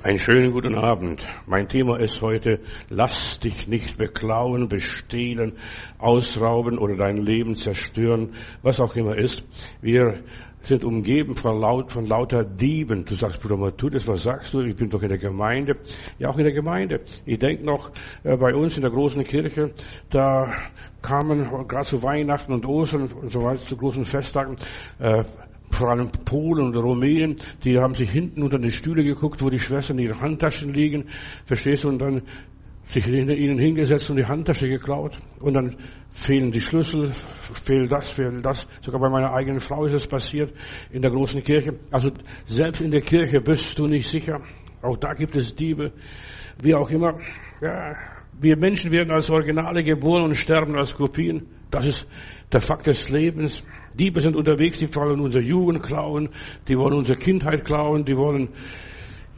[0.00, 1.26] Einen schönen guten Abend.
[1.46, 5.54] Mein Thema ist heute, lass dich nicht beklauen, bestehlen,
[5.98, 9.42] ausrauben oder dein Leben zerstören, was auch immer ist.
[9.80, 10.22] Wir
[10.62, 13.06] sind umgeben von, laut, von lauter Dieben.
[13.06, 14.60] Du sagst, Bruder Matthäus, was sagst du?
[14.60, 15.74] Ich bin doch in der Gemeinde.
[16.20, 17.00] Ja, auch in der Gemeinde.
[17.26, 17.90] Ich denke noch,
[18.22, 19.72] äh, bei uns in der großen Kirche,
[20.10, 20.52] da
[21.02, 24.56] kamen gerade zu Weihnachten und Ostern und so weiter, zu großen Festtagen,
[25.00, 25.24] äh,
[25.70, 29.58] vor allem Polen und Rumänen, die haben sich hinten unter die Stühle geguckt, wo die
[29.58, 31.06] Schwestern ihre Handtaschen liegen,
[31.44, 32.22] verstehst du, und dann
[32.88, 35.16] sich hinter ihnen hingesetzt und die Handtasche geklaut.
[35.40, 35.76] Und dann
[36.12, 37.12] fehlen die Schlüssel,
[37.62, 38.66] fehlt das, fehlt das.
[38.80, 40.52] Sogar bei meiner eigenen Frau ist es passiert,
[40.90, 41.78] in der großen Kirche.
[41.90, 42.10] Also
[42.46, 44.40] selbst in der Kirche bist du nicht sicher.
[44.82, 45.92] Auch da gibt es Diebe.
[46.62, 47.18] Wie auch immer.
[47.60, 47.94] Ja,
[48.40, 51.46] wir Menschen werden als Originale geboren und sterben als Kopien.
[51.70, 52.08] Das ist
[52.52, 53.64] der Fakt des Lebens.
[53.94, 56.28] Diebe sind unterwegs, die wollen unsere Jugend klauen,
[56.68, 58.50] die wollen unsere Kindheit klauen, die wollen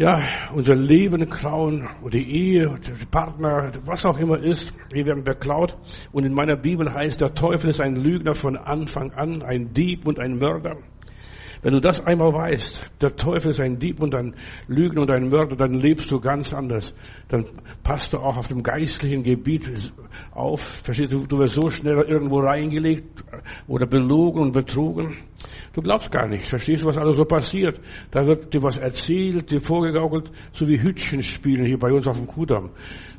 [0.01, 0.23] ja,
[0.55, 5.77] unser Leben klauen, oder die Ehe, die Partner, was auch immer ist, wir werden beklaut.
[6.11, 10.07] Und in meiner Bibel heißt, der Teufel ist ein Lügner von Anfang an, ein Dieb
[10.07, 10.79] und ein Mörder.
[11.63, 14.35] Wenn du das einmal weißt, der Teufel ist ein Dieb und ein
[14.67, 16.95] Lügner und ein Mörder, dann lebst du ganz anders.
[17.29, 17.45] Dann
[17.83, 19.93] passt du auch auf dem geistlichen Gebiet
[20.31, 20.63] auf.
[20.63, 23.25] Verstehst du, du wirst so schnell irgendwo reingelegt
[23.69, 25.19] oder belogen und betrogen.
[25.75, 26.49] Du glaubst gar nicht.
[26.49, 27.79] Verstehst du, was alles so passiert?
[28.11, 32.17] Da wird dir was erzählt, dir vorgegaukelt, so wie Hütchen spielen hier bei uns auf
[32.17, 32.71] dem Kudamm.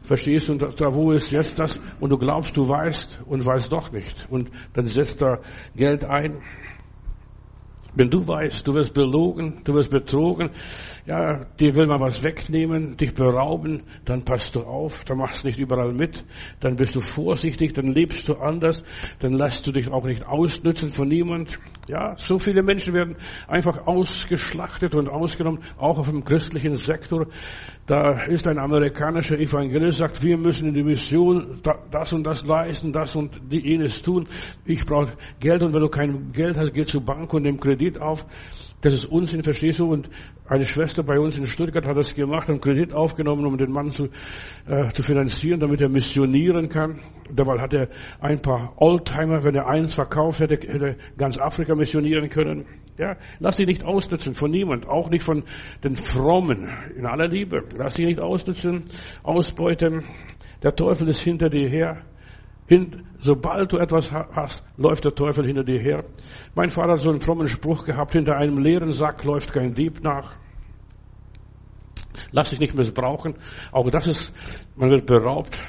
[0.03, 1.79] Verstehst du, und da wo ist jetzt das?
[1.99, 4.27] Und du glaubst, du weißt und weißt doch nicht.
[4.29, 5.39] Und dann setzt da
[5.75, 6.41] Geld ein
[7.93, 10.49] wenn du weißt, du wirst belogen, du wirst betrogen,
[11.05, 15.47] ja, dir will man was wegnehmen, dich berauben, dann passt du auf, dann machst du
[15.47, 16.23] nicht überall mit,
[16.59, 18.83] dann bist du vorsichtig, dann lebst du anders,
[19.19, 21.57] dann lässt du dich auch nicht ausnützen von niemand.
[21.87, 23.15] Ja, so viele Menschen werden
[23.47, 27.27] einfach ausgeschlachtet und ausgenommen, auch auf dem christlichen Sektor.
[27.87, 32.93] Da ist ein amerikanischer Evangelist, sagt, wir müssen in die Mission das und das leisten,
[32.93, 34.27] das und jenes tun.
[34.65, 37.99] Ich brauche Geld und wenn du kein Geld hast, geh zur Bank und nimm Kredit
[37.99, 38.25] auf.
[38.81, 39.85] Das ist Unsinn, verstehst du?
[39.85, 40.09] Und
[40.47, 43.91] eine Schwester bei uns in Stuttgart hat das gemacht, einen Kredit aufgenommen, um den Mann
[43.91, 44.09] zu,
[44.67, 46.99] äh, zu finanzieren, damit er missionieren kann.
[47.31, 47.89] Dabei hat er
[48.19, 52.65] ein paar Oldtimer, wenn er eins verkauft hätte, hätte ganz Afrika missionieren können.
[52.97, 55.43] Ja, lass dich nicht ausnutzen von niemand, auch nicht von
[55.83, 57.63] den Frommen, in aller Liebe.
[57.77, 58.83] Lass dich nicht ausnutzen,
[59.23, 60.03] ausbeuten.
[60.63, 62.03] Der Teufel ist hinter dir her.
[62.67, 66.05] Hin, sobald du etwas hast, läuft der Teufel hinter dir her.
[66.55, 70.03] Mein Vater hat so einen frommen Spruch gehabt, hinter einem leeren Sack läuft kein Dieb
[70.03, 70.33] nach.
[72.31, 73.35] Lass dich nicht missbrauchen.
[73.71, 74.33] Auch das ist,
[74.75, 75.59] man wird beraubt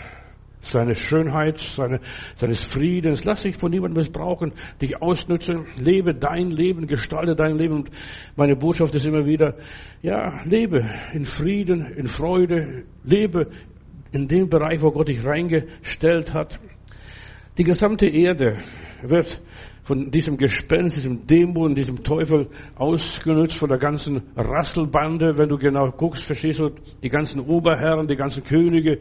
[0.62, 2.00] seine Schönheit, seine,
[2.36, 3.24] seines Friedens.
[3.24, 5.66] Lass dich von niemandem missbrauchen, dich ausnützen.
[5.76, 7.74] Lebe dein Leben, gestalte dein Leben.
[7.74, 7.90] Und
[8.36, 9.56] meine Botschaft ist immer wieder,
[10.02, 13.48] ja, lebe in Frieden, in Freude, lebe
[14.12, 16.58] in dem Bereich, wo Gott dich reingestellt hat.
[17.58, 18.62] Die gesamte Erde
[19.02, 19.42] wird
[19.82, 25.36] von diesem Gespenst, diesem Dämon, diesem Teufel ausgenutzt, von der ganzen Rasselbande.
[25.36, 26.70] Wenn du genau guckst, verstehst du,
[27.02, 29.00] die ganzen Oberherren, die ganzen Könige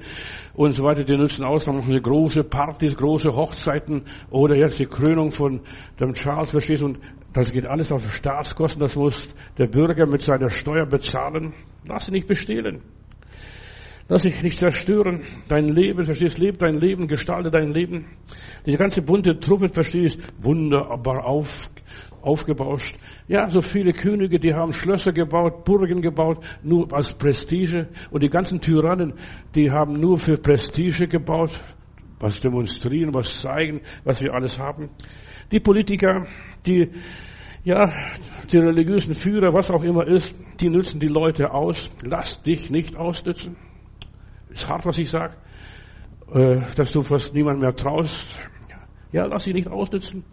[0.53, 4.01] und so weiter, die nutzen aus, dann machen sie große Partys, große Hochzeiten
[4.31, 5.61] oder jetzt die Krönung von
[5.97, 6.99] dem Charles, verstehst du, und
[7.31, 11.53] das geht alles auf Staatskosten, das muss der Bürger mit seiner Steuer bezahlen.
[11.87, 12.81] Lass sie nicht bestehlen.
[14.07, 15.23] Lass dich nicht zerstören.
[15.47, 18.05] Dein Leben, verstehst, leb dein Leben, gestalte dein Leben.
[18.65, 21.69] Die ganze bunte Truppe, verstehst, wunderbar auf,
[22.21, 22.97] aufgebauscht.
[23.27, 27.89] Ja, so viele Könige, die haben Schlösser gebaut, Burgen gebaut, nur als Prestige.
[28.09, 29.13] Und die ganzen Tyrannen,
[29.55, 31.59] die haben nur für Prestige gebaut,
[32.19, 34.89] was demonstrieren, was zeigen, was wir alles haben.
[35.51, 36.27] Die Politiker,
[36.65, 36.89] die,
[37.63, 37.91] ja,
[38.51, 41.89] die religiösen Führer, was auch immer ist, die nützen die Leute aus.
[42.03, 43.57] Lass dich nicht ausnützen.
[44.51, 45.35] Ist hart, was ich sage,
[46.33, 48.27] äh, dass du fast niemand mehr traust.
[49.11, 50.23] Ja, lass dich nicht ausnützen.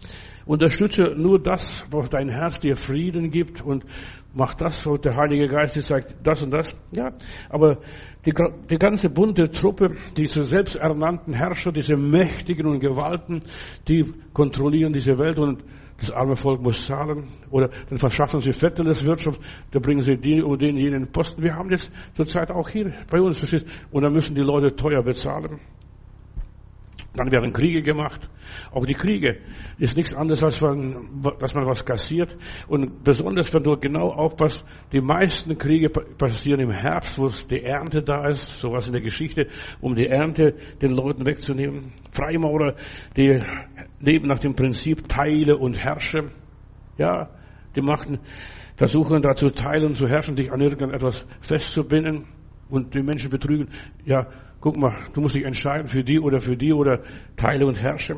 [0.46, 3.84] Unterstütze nur das, was dein Herz dir Frieden gibt und
[4.32, 6.72] mach das, was der Heilige Geist dir sagt, das und das.
[6.92, 7.12] Ja,
[7.50, 7.78] aber
[8.24, 8.32] die,
[8.70, 13.42] die ganze bunte Truppe, diese selbsternannten Herrscher, diese Mächtigen und Gewalten,
[13.88, 15.64] die kontrollieren diese Welt und
[15.98, 17.28] das arme Volk muss zahlen.
[17.50, 19.40] Oder dann verschaffen sie Vetteles Wirtschaft,
[19.72, 21.42] da bringen sie die oder den jenen Posten.
[21.42, 25.02] Wir haben das zurzeit auch hier bei uns, verstehst Und dann müssen die Leute teuer
[25.02, 25.60] bezahlen.
[27.14, 28.28] Dann werden Kriege gemacht.
[28.70, 29.38] Auch die Kriege
[29.78, 32.36] ist nichts anderes, als man, dass man was kassiert.
[32.68, 38.02] Und besonders, wenn du genau aufpasst, die meisten Kriege passieren im Herbst, wo die Ernte
[38.02, 39.48] da ist, sowas in der Geschichte,
[39.80, 41.92] um die Ernte den Leuten wegzunehmen.
[42.12, 42.74] Freimaurer,
[43.16, 43.40] die
[44.00, 46.30] leben nach dem Prinzip Teile und Herrsche.
[46.98, 47.30] Ja,
[47.74, 48.20] die machen
[48.78, 52.26] versuchen da zu teilen, zu herrschen, dich an irgendetwas festzubinden
[52.70, 53.68] und die Menschen betrügen.
[54.04, 54.28] Ja,
[54.60, 57.02] guck mal, du musst dich entscheiden für die oder für die oder
[57.36, 58.16] teile und herrsche.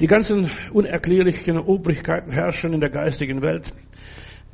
[0.00, 3.72] Die ganzen unerklärlichen Obrigkeiten herrschen in der geistigen Welt.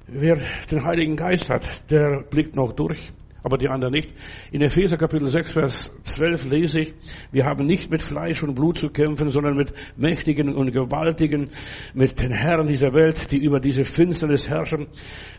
[0.07, 0.39] Wer
[0.71, 3.13] den Heiligen Geist hat, der blickt noch durch
[3.43, 4.13] aber die anderen nicht.
[4.53, 6.95] In Epheser Kapitel 6, Vers 12 lese ich,
[7.33, 11.51] wir haben nicht mit Fleisch und Blut zu kämpfen, sondern mit Mächtigen und Gewaltigen,
[11.95, 14.89] mit den Herren dieser Welt, die über diese Finsternis herrschen,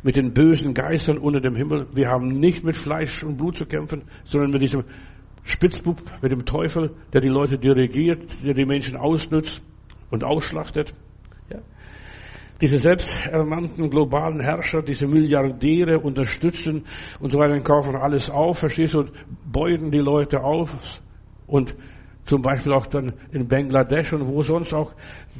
[0.03, 1.88] mit den bösen Geistern unter dem Himmel.
[1.93, 4.83] Wir haben nicht mit Fleisch und Blut zu kämpfen, sondern mit diesem
[5.43, 9.61] Spitzbub, mit dem Teufel, der die Leute dirigiert, der die Menschen ausnützt
[10.09, 10.93] und ausschlachtet.
[12.61, 16.85] Diese selbsternannten globalen Herrscher, diese Milliardäre unterstützen
[17.19, 19.11] und so weiter, kaufen alles auf, verstehst du, und
[19.51, 21.01] beuten die Leute auf.
[21.47, 21.75] Und
[22.25, 24.93] zum Beispiel auch dann in Bangladesch und wo sonst auch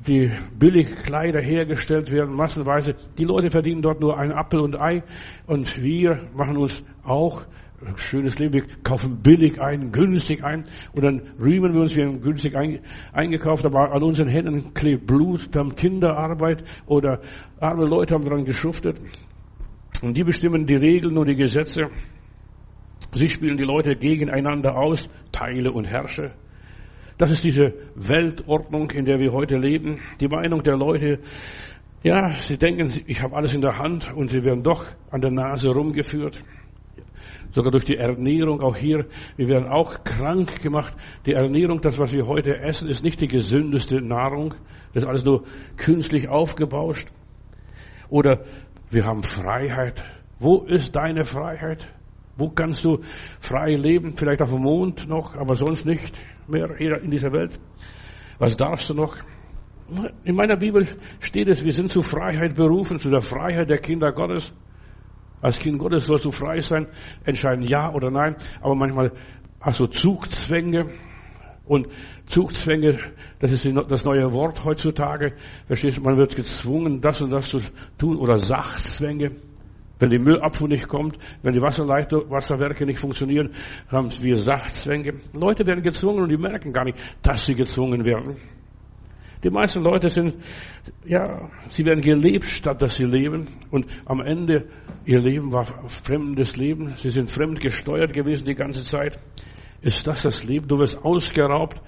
[0.07, 2.95] die Billigkleider hergestellt werden, massenweise.
[3.19, 5.03] Die Leute verdienen dort nur ein Apfel und Ei.
[5.45, 7.45] Und wir machen uns auch
[7.95, 8.54] schönes Leben.
[8.54, 12.56] Wir kaufen billig ein, günstig ein und dann rühmen wir uns, wir haben günstig
[13.13, 17.22] eingekauft, aber an unseren Händen klebt Blut, wir haben Kinderarbeit oder
[17.60, 18.98] arme Leute haben daran geschuftet.
[20.01, 21.89] Und die bestimmen die Regeln und die Gesetze.
[23.13, 26.31] Sie spielen die Leute gegeneinander aus, teile und herrsche.
[27.18, 30.00] Das ist diese Weltordnung, in der wir heute leben.
[30.19, 31.19] Die Meinung der Leute,
[32.04, 35.30] ja, sie denken, ich habe alles in der Hand und sie werden doch an der
[35.30, 36.44] Nase rumgeführt
[37.51, 39.06] sogar durch die Ernährung, auch hier,
[39.38, 40.94] wir werden auch krank gemacht.
[41.25, 44.53] Die Ernährung, das, was wir heute essen, ist nicht die gesündeste Nahrung.
[44.94, 45.44] Das ist alles nur
[45.77, 47.09] künstlich aufgebauscht.
[48.09, 48.44] Oder
[48.89, 50.03] wir haben Freiheit.
[50.39, 51.88] Wo ist deine Freiheit?
[52.36, 53.01] Wo kannst du
[53.39, 54.15] frei leben?
[54.15, 56.13] Vielleicht auf dem Mond noch, aber sonst nicht
[56.48, 57.59] mehr in dieser Welt.
[58.39, 59.15] Was darfst du noch?
[60.24, 60.88] In meiner Bibel
[61.19, 64.53] steht es, wir sind zu Freiheit berufen, zu der Freiheit der Kinder Gottes.
[65.42, 66.88] Als Kind Gottes sollst du frei sein,
[67.24, 69.12] entscheiden ja oder nein, aber manchmal
[69.60, 70.90] hast du Zugzwänge
[71.66, 71.88] und
[72.26, 73.00] Zugzwänge,
[73.40, 75.34] das ist das neue Wort heutzutage.
[75.68, 77.60] Verstehst du, man wird gezwungen, das und das zu
[77.98, 79.32] tun oder Sachzwänge.
[80.00, 83.52] Wenn die Müllabfuhr nicht kommt, wenn die Wasserwerke nicht funktionieren,
[83.88, 85.22] haben wir Sachzwänge.
[85.34, 88.38] Leute werden gezwungen und die merken gar nicht, dass sie gezwungen werden.
[89.44, 90.36] Die meisten Leute sind,
[91.06, 93.48] ja, sie werden gelebt, statt dass sie leben.
[93.72, 94.68] Und am Ende,
[95.06, 96.94] ihr Leben war fremdes Leben.
[96.96, 99.20] Sie sind fremd gesteuert gewesen die ganze Zeit.
[99.82, 100.68] Ist das das Leben?
[100.68, 101.82] Du wirst ausgeraubt.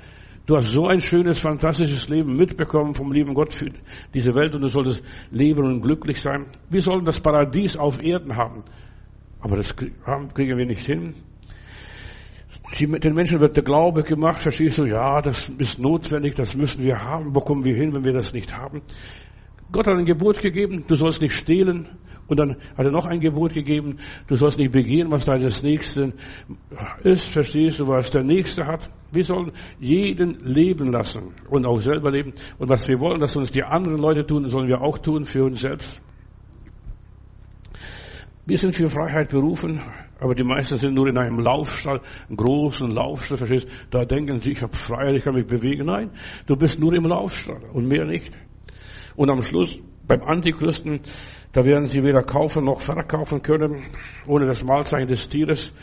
[0.46, 3.70] Du hast so ein schönes, fantastisches Leben mitbekommen vom lieben Gott für
[4.14, 6.48] diese Welt und du solltest leben und glücklich sein.
[6.70, 8.64] Wir sollen das Paradies auf Erden haben.
[9.40, 11.14] Aber das kriegen wir nicht hin
[12.80, 17.02] den Menschen wird der Glaube gemacht, verstehst du, ja, das ist notwendig, das müssen wir
[17.02, 18.82] haben, wo kommen wir hin, wenn wir das nicht haben?
[19.72, 21.88] Gott hat ein Gebot gegeben, du sollst nicht stehlen,
[22.28, 23.98] und dann hat er noch ein Gebot gegeben,
[24.28, 26.14] du sollst nicht begehen, was deines Nächsten
[27.04, 28.90] ist, verstehst du, was der Nächste hat.
[29.12, 32.34] Wir sollen jeden leben lassen und auch selber leben.
[32.58, 35.44] Und was wir wollen, dass uns die anderen Leute tun, sollen wir auch tun für
[35.44, 36.02] uns selbst.
[38.46, 39.82] Wir sind für Freiheit berufen,
[40.24, 42.00] aber die meisten sind nur in einem Laufstall,
[42.30, 45.86] einen großen Laufstall, verstehst Da denken sie, ich habe Freiheit, ich kann mich bewegen.
[45.86, 46.12] Nein,
[46.46, 48.32] du bist nur im Laufstall und mehr nicht.
[49.18, 51.00] Und am Schluss, beim Antichristen,
[51.52, 53.84] da werden sie weder kaufen noch verkaufen können,
[54.26, 55.74] ohne das Mahlzeichen des Tieres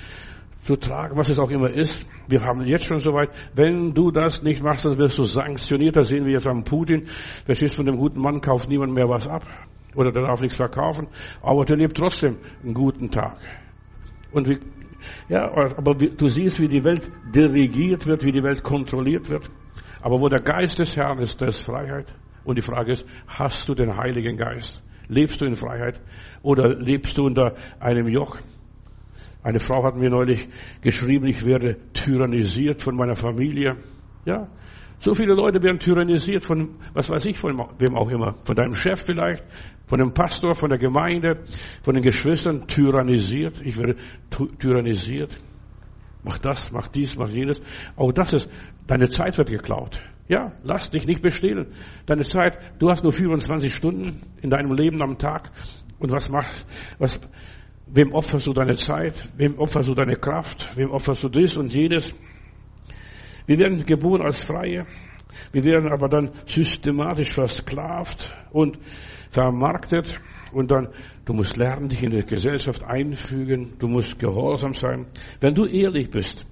[0.65, 2.07] zu tragen, was es auch immer ist.
[2.27, 5.97] Wir haben jetzt schon soweit, wenn du das nicht machst, dann wirst du sanktioniert.
[5.97, 7.05] Da sehen wir jetzt am Putin.
[7.45, 9.45] Verstehst von dem guten Mann kauft niemand mehr was ab.
[9.95, 11.09] Oder der darf nichts verkaufen,
[11.43, 13.39] aber der lebt trotzdem einen guten Tag.
[14.33, 14.59] Und wie,
[15.29, 19.51] ja, aber du siehst, wie die Welt dirigiert wird, wie die Welt kontrolliert wird.
[20.01, 22.15] Aber wo der Geist des Herrn ist, da ist Freiheit.
[22.45, 24.83] Und die Frage ist, hast du den Heiligen Geist?
[25.09, 26.01] Lebst du in Freiheit?
[26.43, 28.39] Oder lebst du unter einem Joch?
[29.43, 30.49] Eine Frau hat mir neulich
[30.83, 33.77] geschrieben, ich werde tyrannisiert von meiner Familie.
[34.25, 34.49] Ja,
[35.01, 38.37] so viele Leute werden tyrannisiert von, was weiß ich, von wem auch immer.
[38.45, 39.43] Von deinem Chef vielleicht,
[39.87, 41.43] von dem Pastor, von der Gemeinde,
[41.83, 43.63] von den Geschwistern tyrannisiert.
[43.65, 43.97] Ich werde
[44.59, 45.35] tyrannisiert.
[46.23, 47.63] Mach das, mach dies, mach jenes.
[47.97, 48.51] Auch das ist,
[48.87, 49.99] deine Zeit wird geklaut.
[50.29, 51.73] Ja, lass dich nicht bestehlen.
[52.05, 55.51] Deine Zeit, du hast nur 24 Stunden in deinem Leben am Tag.
[55.99, 56.67] Und was machst,
[56.99, 57.19] was,
[57.87, 59.15] wem opferst du deine Zeit?
[59.39, 60.77] Wem opferst du deine Kraft?
[60.77, 62.15] Wem opferst du dies und jenes?
[63.51, 64.87] Wir werden geboren als Freie.
[65.51, 68.79] Wir werden aber dann systematisch versklavt und
[69.29, 70.17] vermarktet.
[70.53, 70.91] Und dann,
[71.25, 73.73] du musst lernen, dich in die Gesellschaft einfügen.
[73.81, 75.07] Du musst gehorsam sein.
[75.41, 76.47] Wenn du ehrlich bist,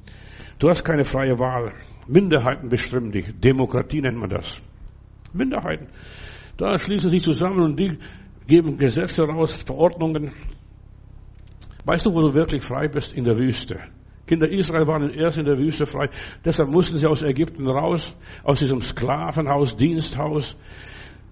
[0.58, 1.72] du hast keine freie Wahl.
[2.08, 3.26] Minderheiten bestimmen dich.
[3.38, 4.60] Demokratie nennt man das.
[5.32, 5.86] Minderheiten.
[6.56, 7.96] Da schließen sich zusammen und die
[8.48, 10.32] geben Gesetze raus, Verordnungen.
[11.84, 13.12] Weißt du, wo du wirklich frei bist?
[13.12, 13.78] In der Wüste.
[14.28, 16.08] Kinder Israel waren erst in der Wüste frei.
[16.44, 20.54] Deshalb mussten sie aus Ägypten raus, aus diesem Sklavenhaus, Diensthaus.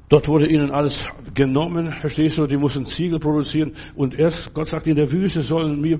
[0.08, 2.46] Dort wurde ihnen alles genommen, verstehst du?
[2.46, 3.72] Die mussten Ziegel produzieren.
[3.96, 5.98] Und erst, Gott sagt, in der Wüste sollen wir,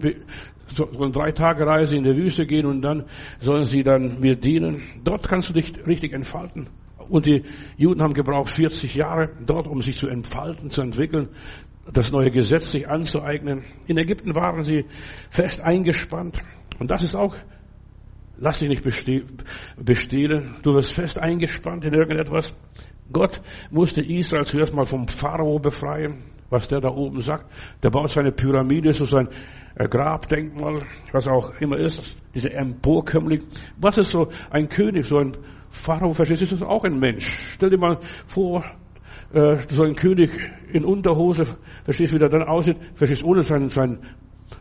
[0.68, 3.04] sollen drei Tage Reise in der Wüste gehen und dann
[3.40, 4.82] sollen sie dann mir dienen.
[5.02, 6.68] Dort kannst du dich richtig entfalten.
[7.08, 7.42] Und die
[7.76, 11.28] Juden haben gebraucht 40 Jahre dort, um sich zu entfalten, zu entwickeln,
[11.92, 13.64] das neue Gesetz sich anzueignen.
[13.86, 14.84] In Ägypten waren sie
[15.30, 16.38] fest eingespannt.
[16.78, 17.34] Und das ist auch,
[18.38, 20.56] lass dich nicht bestehlen.
[20.62, 22.52] Du wirst fest eingespannt in irgendetwas.
[23.12, 23.40] Gott
[23.70, 27.46] musste Israel zuerst mal vom Pharao befreien, was der da oben sagt.
[27.82, 29.28] Der baut seine Pyramide, so sein
[29.76, 33.44] äh, Grabdenkmal, was auch immer ist, diese Emporkömmling.
[33.78, 35.36] Was ist so ein König, so ein
[35.70, 37.38] Pharao, verstehst du, ist das auch ein Mensch.
[37.48, 38.64] Stell dir mal vor,
[39.32, 40.30] äh, so ein König
[40.72, 41.46] in Unterhose,
[41.84, 44.00] verstehst du, wie der dann aussieht, verstehst du, ohne sein, sein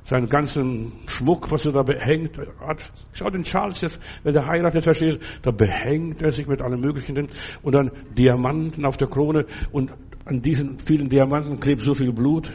[0.04, 2.92] seinen ganzen Schmuck, was er da behängt hat.
[3.14, 7.30] Schau den Charles jetzt, wenn der heiratet, verstehst da behängt er sich mit allem Möglichen
[7.62, 9.92] und dann Diamanten auf der Krone und
[10.26, 12.52] an diesen vielen Diamanten klebt so viel Blut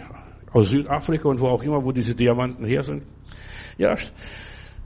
[0.53, 3.05] aus Südafrika und wo auch immer, wo diese Diamanten her sind.
[3.79, 3.95] Ja,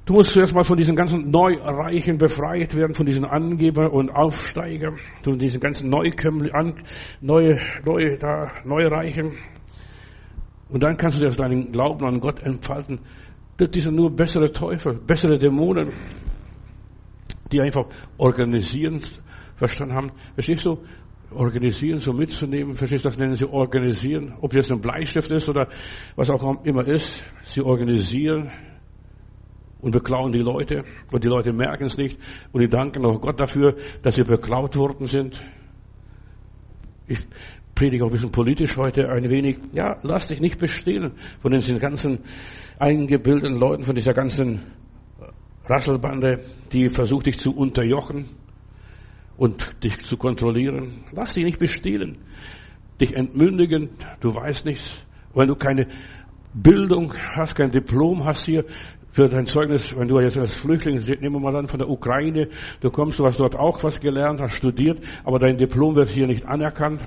[0.05, 4.95] du musst zuerst mal von diesen ganzen Neureichen befreit werden, von diesen Angeber und Aufsteiger,
[5.23, 6.75] von diesen ganzen Neukömmling,
[7.21, 9.33] neue, neue, da, Neureichen.
[10.69, 13.01] Und dann kannst du erst deinen Glauben an Gott entfalten.
[13.57, 15.93] Das sind nur bessere Teufel, bessere Dämonen,
[17.53, 17.87] die einfach
[18.19, 19.01] organisieren
[19.55, 20.13] verstanden haben.
[20.35, 20.79] Verstehst du?
[21.31, 22.77] Organisieren, so mitzunehmen.
[22.77, 23.09] Verstehst du?
[23.09, 24.35] Das nennen sie organisieren.
[24.41, 25.69] Ob jetzt ein Bleistift ist oder
[26.17, 27.25] was auch immer ist.
[27.43, 28.53] Sie organisieren
[29.81, 30.85] und beklauen die Leute.
[31.13, 32.19] Und die Leute merken es nicht.
[32.53, 35.43] Und die danken auch Gott dafür, dass sie beklaut worden sind.
[37.07, 37.19] Ich
[37.75, 39.59] predige auch ein bisschen politisch heute ein wenig.
[39.73, 42.21] Ja, lass dich nicht bestehlen von diesen ganzen
[42.79, 44.63] eingebildeten Leuten, von dieser ganzen
[45.67, 46.41] Rasselbande,
[46.73, 48.27] die versucht dich zu unterjochen
[49.37, 51.05] und dich zu kontrollieren.
[51.13, 52.19] Lass dich nicht bestehlen.
[53.01, 53.91] Dich entmündigen.
[54.21, 55.03] Du weißt nichts.
[55.35, 55.89] Wenn du keine
[56.53, 58.65] Bildung hast, kein Diplom hast hier,
[59.11, 62.49] für dein Zeugnis, wenn du jetzt als Flüchtling, nehmen wir mal an, von der Ukraine,
[62.81, 66.27] du kommst, du hast dort auch was gelernt, hast studiert, aber dein Diplom wird hier
[66.27, 67.07] nicht anerkannt.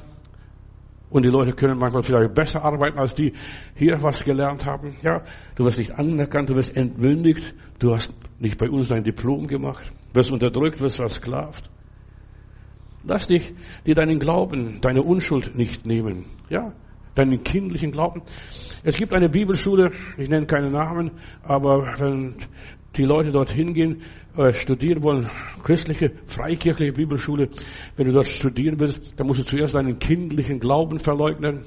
[1.10, 3.34] Und die Leute können manchmal vielleicht besser arbeiten, als die
[3.76, 4.98] hier was gelernt haben.
[5.02, 5.24] Ja,
[5.56, 9.92] du wirst nicht anerkannt, du wirst entmündigt, du hast nicht bei uns dein Diplom gemacht,
[10.14, 11.70] wirst unterdrückt, wirst versklavt.
[13.06, 13.54] Lass dich
[13.86, 16.26] dir deinen Glauben, deine Unschuld nicht nehmen.
[16.50, 16.74] Ja,
[17.16, 18.22] deinen kindlichen Glauben.
[18.84, 21.12] Es gibt eine Bibelschule, ich nenne keine Namen,
[21.42, 22.36] aber wenn
[22.96, 24.02] die Leute dorthin gehen,
[24.38, 25.30] äh, studieren wollen,
[25.64, 27.50] christliche, freikirchliche Bibelschule,
[27.96, 31.66] wenn du dort studieren willst, dann musst du zuerst deinen kindlichen Glauben verleugnen.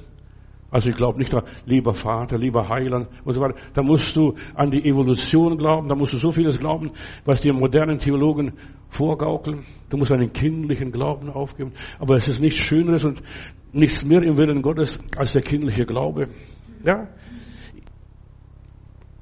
[0.71, 3.55] Also ich glaube nicht an lieber Vater, lieber Heiland und so weiter.
[3.73, 6.91] Da musst du an die Evolution glauben, da musst du so vieles glauben,
[7.25, 8.53] was die modernen Theologen
[8.87, 9.65] vorgaukeln.
[9.89, 11.73] Du musst einen kindlichen Glauben aufgeben.
[11.99, 13.21] Aber es ist nichts Schöneres und
[13.73, 16.29] nichts mehr im Willen Gottes als der kindliche Glaube.
[16.85, 17.09] Ja,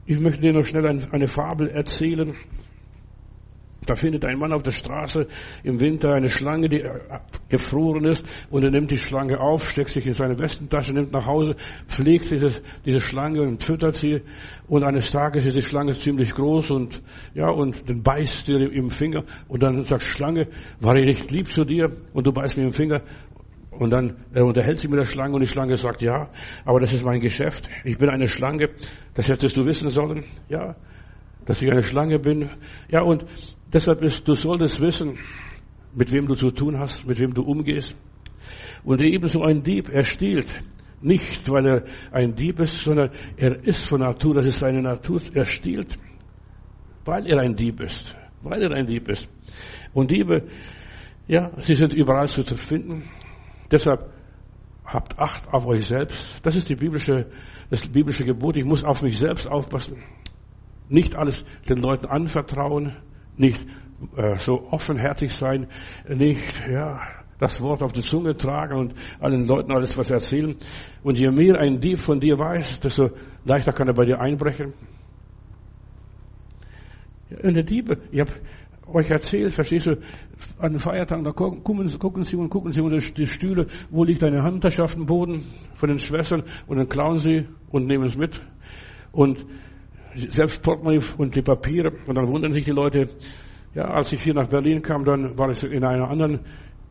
[0.09, 2.33] ich möchte dir noch schnell eine Fabel erzählen.
[3.85, 5.27] Da findet ein Mann auf der Straße
[5.63, 6.83] im Winter eine Schlange, die
[7.47, 11.27] gefroren ist, und er nimmt die Schlange auf, steckt sich in seine Westentasche, nimmt nach
[11.27, 11.55] Hause,
[11.87, 14.23] pflegt diese, diese Schlange und füttert sie.
[14.67, 17.03] Und eines Tages ist die Schlange ziemlich groß und,
[17.35, 19.25] ja, und dann beißt dir im Finger.
[19.47, 20.47] Und dann sagt Schlange,
[20.79, 21.95] war ich nicht lieb zu dir?
[22.13, 23.03] Und du beißt mir im Finger.
[23.79, 26.29] Und dann er unterhält sich mit der Schlange und die Schlange sagt, ja,
[26.65, 27.69] aber das ist mein Geschäft.
[27.85, 28.71] Ich bin eine Schlange.
[29.13, 30.25] Das hättest du wissen sollen.
[30.49, 30.75] Ja,
[31.45, 32.49] dass ich eine Schlange bin.
[32.89, 33.25] Ja, und
[33.71, 35.17] deshalb ist, du solltest wissen,
[35.95, 37.95] mit wem du zu tun hast, mit wem du umgehst.
[38.83, 40.47] Und ebenso ein Dieb, er stiehlt.
[41.01, 45.21] Nicht, weil er ein Dieb ist, sondern er ist von Natur, das ist seine Natur,
[45.33, 45.97] er stiehlt,
[47.05, 48.13] weil er ein Dieb ist.
[48.41, 49.29] Weil er ein Dieb ist.
[49.93, 50.43] Und Diebe,
[51.27, 53.03] ja, sie sind überall zu finden.
[53.71, 54.11] Deshalb
[54.85, 56.39] habt Acht auf euch selbst.
[56.43, 57.27] Das ist die biblische,
[57.69, 58.57] das biblische Gebot.
[58.57, 60.03] Ich muss auf mich selbst aufpassen.
[60.87, 62.95] Nicht alles den Leuten anvertrauen.
[63.37, 63.65] Nicht
[64.15, 65.67] äh, so offenherzig sein.
[66.07, 66.99] Nicht, ja,
[67.39, 70.55] das Wort auf die Zunge tragen und allen Leuten alles was erzählen.
[71.03, 73.11] Und je mehr ein Dieb von dir weiß, desto
[73.45, 74.73] leichter kann er bei dir einbrechen.
[77.29, 78.31] Ja, eine Diebe, ich habe
[78.93, 79.97] euch erzählt, verstehst du,
[80.57, 84.23] an den Feiertagen, da gucken, gucken sie und gucken sie unter die Stühle, wo liegt
[84.23, 85.43] eine Handtasche auf dem Boden
[85.73, 86.43] von den Schwestern?
[86.67, 88.41] Und dann klauen sie und nehmen es mit.
[89.11, 89.45] Und
[90.15, 91.91] selbst Portemonnaie und die Papiere.
[92.07, 93.09] Und dann wundern sich die Leute,
[93.75, 96.39] ja, als ich hier nach Berlin kam, dann war ich in einer anderen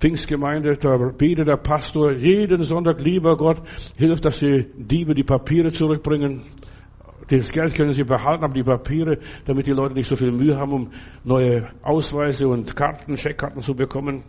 [0.00, 3.60] Pfingstgemeinde, da betet der Pastor jeden Sonntag, lieber Gott,
[3.96, 6.42] hilf, dass die Diebe die Papiere zurückbringen.
[7.28, 10.56] Das Geld können sie behalten, aber die Papiere, damit die Leute nicht so viel Mühe
[10.56, 10.90] haben, um
[11.25, 14.25] neue Ausweise und Karten, Scheckkarten zu bekommen.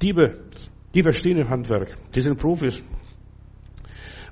[0.00, 0.40] Diebe,
[0.94, 1.94] die verstehen im Handwerk.
[2.14, 2.82] Die sind Profis.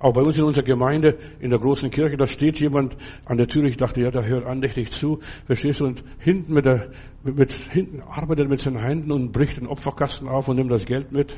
[0.01, 3.49] Auch bei uns in unserer Gemeinde, in der großen Kirche, da steht jemand an der
[3.49, 3.65] Tür.
[3.65, 5.19] Ich dachte, ja, der hört andächtig zu.
[5.47, 5.87] Verstehst du?
[5.87, 6.93] Und hinten mit der,
[7.25, 11.11] mit, hinten arbeitet mit seinen Händen und bricht den Opferkasten auf und nimmt das Geld
[11.11, 11.37] mit.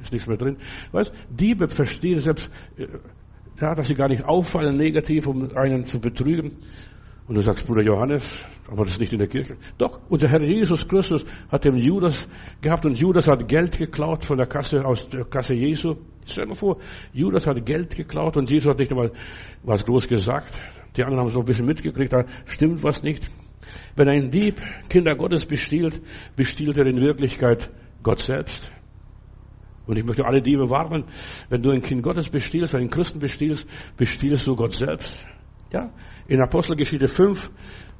[0.00, 0.56] Ist nichts mehr drin.
[0.92, 2.86] Weißt, Diebe verstehen selbst, äh,
[3.60, 6.58] ja, dass sie gar nicht auffallen negativ, um einen zu betrügen.
[7.26, 8.22] Und du sagst, Bruder Johannes,
[8.70, 9.56] aber das ist nicht in der Kirche.
[9.78, 12.28] Doch, unser Herr Jesus Christus hat den Judas
[12.60, 15.96] gehabt und Judas hat Geld geklaut von der Kasse, aus der Kasse Jesu.
[16.26, 16.78] Stell dir mal vor,
[17.12, 19.10] Judas hat Geld geklaut und Jesus hat nicht einmal
[19.62, 20.52] was groß gesagt.
[20.96, 23.26] Die anderen haben es noch ein bisschen mitgekriegt, da stimmt was nicht.
[23.96, 26.02] Wenn ein Dieb Kinder Gottes bestiehlt,
[26.36, 27.70] bestiehlt er in Wirklichkeit
[28.02, 28.70] Gott selbst.
[29.86, 31.04] Und ich möchte alle Diebe warnen,
[31.48, 35.26] wenn du ein Kind Gottes bestiehlst, einen Christen bestiehlst, bestiehlst du Gott selbst.
[35.72, 35.90] Ja,
[36.26, 37.50] in Apostelgeschichte 5,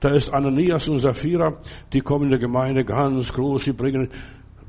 [0.01, 1.59] da ist Ananias und Sapphira,
[1.93, 4.09] die kommen in der Gemeinde ganz groß, sie bringen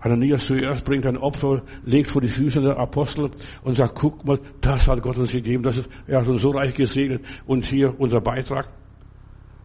[0.06, 3.32] Ananias zuerst bringt ein Opfer, legt vor die Füße der Apostel
[3.64, 6.52] und sagt, guck mal, das hat Gott uns gegeben, das ist, er hat uns so
[6.52, 8.70] reich gesegnet und hier unser Beitrag.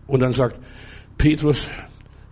[0.06, 0.58] Und dann sagt
[1.18, 1.68] Petrus,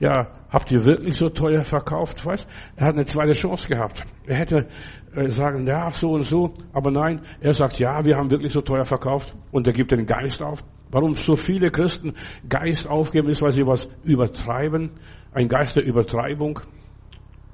[0.00, 2.24] ja, habt ihr wirklich so teuer verkauft?
[2.24, 2.46] Weißt?
[2.76, 4.04] Er hat eine zweite Chance gehabt.
[4.26, 4.68] Er hätte
[5.14, 8.60] äh, sagen, ja, so und so, aber nein, er sagt, ja, wir haben wirklich so
[8.60, 10.64] teuer verkauft und er gibt den Geist auf.
[10.90, 12.14] Warum so viele Christen
[12.48, 14.90] Geist aufgeben, ist, weil sie was übertreiben.
[15.32, 16.60] Ein Geist der Übertreibung.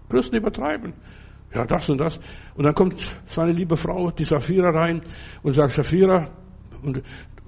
[0.08, 0.92] Christen übertreiben.
[1.52, 2.20] Ja, das und das.
[2.54, 5.02] Und dann kommt seine liebe Frau, die Sapphira, rein
[5.42, 6.28] und sagt, Sapphira,
[6.82, 7.02] und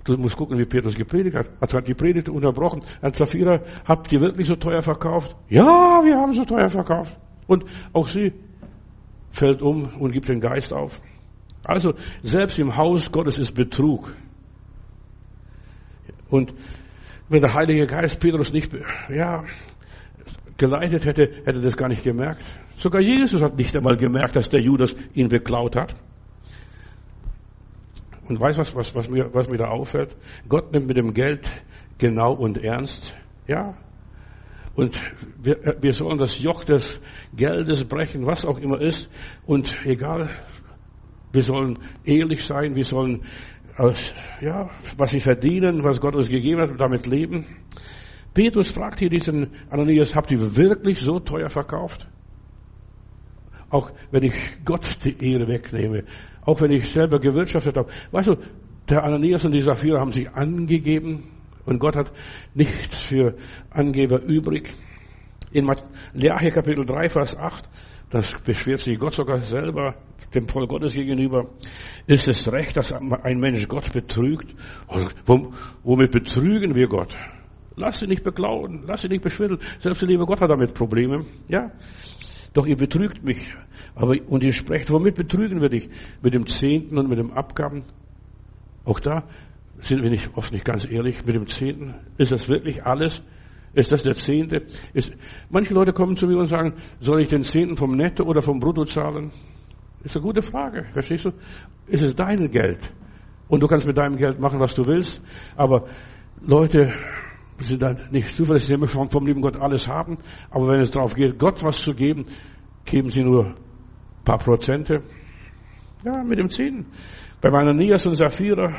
[0.07, 1.49] du musst gucken, wie Petrus gepredigt hat.
[1.61, 2.83] Hat die Predigt unterbrochen.
[3.01, 5.37] Herr Sapphira, habt ihr wirklich so teuer verkauft?
[5.49, 7.19] Ja, wir haben so teuer verkauft.
[7.47, 8.33] Und auch sie
[9.31, 11.01] fällt um und gibt den Geist auf.
[11.65, 14.15] Also, selbst im Haus Gottes ist Betrug.
[16.29, 16.55] Und
[17.29, 18.73] wenn der Heilige Geist Petrus nicht,
[19.09, 19.45] ja,
[20.57, 22.43] geleitet hätte, hätte er das gar nicht gemerkt.
[22.77, 25.95] Sogar Jesus hat nicht einmal gemerkt, dass der Judas ihn beklaut hat.
[28.29, 30.17] Und weißt was, was, was mir, was mir da auffällt?
[30.49, 31.49] Gott nimmt mit dem Geld
[31.99, 33.17] genau und ernst.
[33.47, 33.77] Ja.
[34.75, 35.01] Und
[35.43, 37.01] wir, wir sollen das Joch des
[37.35, 39.09] Geldes brechen, was auch immer ist.
[39.47, 40.31] Und egal,
[41.33, 43.23] wir sollen ehrlich sein, wir sollen
[43.77, 47.47] aus, ja, was sie verdienen, was Gott uns gegeben hat, damit leben.
[48.35, 52.07] Petrus fragt hier diesen Ananias, habt ihr wirklich so teuer verkauft?
[53.71, 56.05] Auch wenn ich Gott die Ehre wegnehme,
[56.43, 57.91] auch wenn ich selber gewirtschaftet habe.
[58.13, 58.37] Weißt du,
[58.89, 61.25] der Ananias und die Sapphira haben sich angegeben
[61.65, 62.13] und Gott hat
[62.55, 63.37] nichts für
[63.71, 64.73] Angeber übrig.
[65.51, 65.69] In
[66.13, 67.69] Leache Kapitel 3, Vers 8,
[68.11, 69.97] das beschwert sich Gott sogar selber
[70.35, 71.49] dem Volk Gottes gegenüber.
[72.07, 74.55] Ist es recht, dass ein Mensch Gott betrügt?
[75.83, 77.17] Womit betrügen wir Gott?
[77.75, 79.61] Lass sie nicht beklauen, lass sie nicht beschwindeln.
[79.81, 81.27] Selbst der liebe Gott hat damit Probleme.
[81.49, 81.73] Ja.
[82.57, 83.53] Doch ihr betrügt mich.
[83.95, 85.91] Aber, und ihr sprecht, womit betrügen wir dich?
[86.23, 87.85] Mit dem Zehnten und mit dem Abgaben?
[88.87, 89.25] Auch da
[89.79, 91.23] sind wir nicht, oft nicht ganz ehrlich.
[91.27, 93.23] Mit dem Zehnten, ist das wirklich alles?
[93.75, 94.63] Ist das der Zehnte?
[94.95, 95.13] Ist,
[95.51, 98.59] manche Leute kommen zu mir und sagen, soll ich den Zehnten vom Netto oder vom
[98.59, 99.33] Brutto zahlen?
[100.03, 101.33] Ist eine gute Frage, verstehst du?
[101.89, 102.79] Ist es dein Geld?
[103.49, 105.21] Und du kannst mit deinem Geld machen, was du willst.
[105.57, 105.89] Aber
[106.41, 106.91] Leute
[107.61, 110.19] sind dann nicht zuverlässig, sie möchten vom lieben Gott alles haben.
[110.51, 112.27] Aber wenn es darauf geht, Gott was zu geben,
[112.85, 113.55] geben sie nur
[114.25, 115.03] paar Prozente.
[116.05, 116.87] Ja, mit dem Zehnten.
[117.41, 118.73] Bei meiner Nias und Sapphira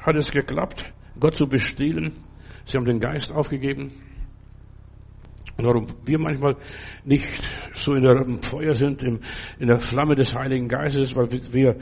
[0.00, 0.84] hat es geklappt,
[1.18, 2.12] Gott zu bestehlen.
[2.64, 3.92] Sie haben den Geist aufgegeben.
[5.56, 6.56] Und warum wir manchmal
[7.04, 7.26] nicht
[7.74, 9.20] so in der Feuer sind, in
[9.60, 11.76] der Flamme des Heiligen Geistes, weil wir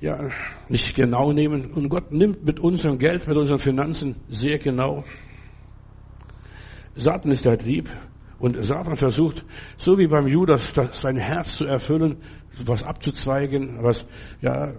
[0.00, 0.30] ja
[0.68, 1.72] nicht genau nehmen.
[1.72, 5.04] Und Gott nimmt mit unserem Geld, mit unseren Finanzen sehr genau.
[6.94, 7.88] Satan ist der Trieb.
[8.38, 9.44] Und Satan versucht,
[9.76, 12.16] so wie beim Judas, sein Herz zu erfüllen,
[12.64, 14.06] was abzuzweigen, was,
[14.40, 14.72] ja,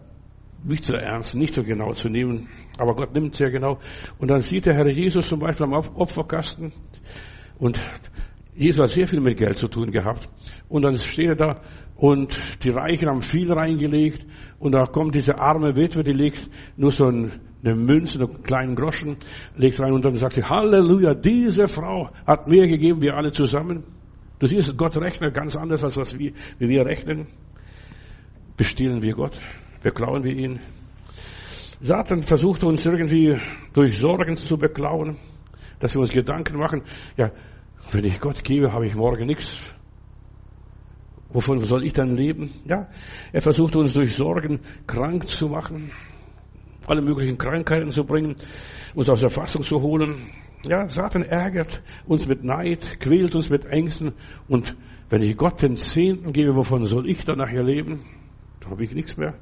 [0.63, 2.49] nicht so ernst, nicht so genau zu nehmen.
[2.77, 3.79] Aber Gott nimmt sehr genau.
[4.19, 6.73] Und dann sieht der Herr Jesus zum Beispiel am Opferkasten
[7.57, 7.79] und
[8.55, 10.27] Jesus hat sehr viel mit Geld zu tun gehabt.
[10.67, 11.61] Und dann steht er da
[11.95, 14.25] und die Reichen haben viel reingelegt
[14.59, 17.05] und da kommt diese arme Witwe, die legt nur so
[17.63, 19.17] eine Münze, einen kleinen Groschen,
[19.55, 23.83] legt rein und dann sagt sie, Halleluja, diese Frau hat mehr gegeben, wir alle zusammen.
[24.39, 27.27] Du siehst, Gott rechnet ganz anders, als was wir, wie wir rechnen.
[28.57, 29.39] Bestehlen wir Gott,
[29.83, 30.59] beklauen wir ihn.
[31.81, 33.39] Satan versucht uns irgendwie
[33.73, 35.17] durch Sorgen zu beklauen,
[35.79, 36.83] dass wir uns Gedanken machen,
[37.17, 37.31] ja,
[37.91, 39.73] wenn ich Gott gebe, habe ich morgen nichts.
[41.29, 42.51] Wovon soll ich dann leben?
[42.65, 42.87] Ja,
[43.31, 45.91] er versucht uns durch Sorgen krank zu machen,
[46.91, 48.35] alle möglichen Krankheiten zu bringen,
[48.93, 50.29] uns aus der Fassung zu holen.
[50.63, 54.11] Ja, Satan ärgert uns mit Neid, quält uns mit Ängsten
[54.47, 54.75] und
[55.09, 58.01] wenn ich Gott den Zehnten gebe, wovon soll ich dann nachher leben?
[58.59, 59.35] Da habe ich nichts mehr.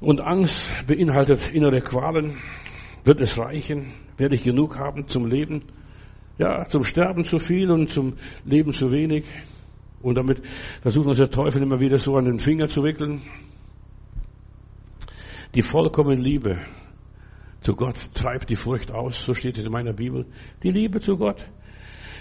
[0.00, 2.36] Und Angst beinhaltet innere Qualen.
[3.04, 3.92] Wird es reichen?
[4.18, 5.62] Werde ich genug haben zum Leben?
[6.38, 9.24] Ja, zum Sterben zu viel und zum Leben zu wenig.
[10.02, 10.42] Und damit
[10.82, 13.22] versucht uns der Teufel immer wieder so an den Finger zu wickeln.
[15.54, 16.58] Die vollkommene Liebe
[17.60, 20.26] zu Gott treibt die Furcht aus, so steht es in meiner Bibel.
[20.62, 21.46] Die Liebe zu Gott.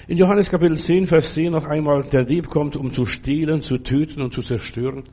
[0.07, 3.79] In Johannes Kapitel 10, Vers 10 noch einmal, der Dieb kommt, um zu stehlen, zu
[3.79, 5.03] töten und zu zerstören.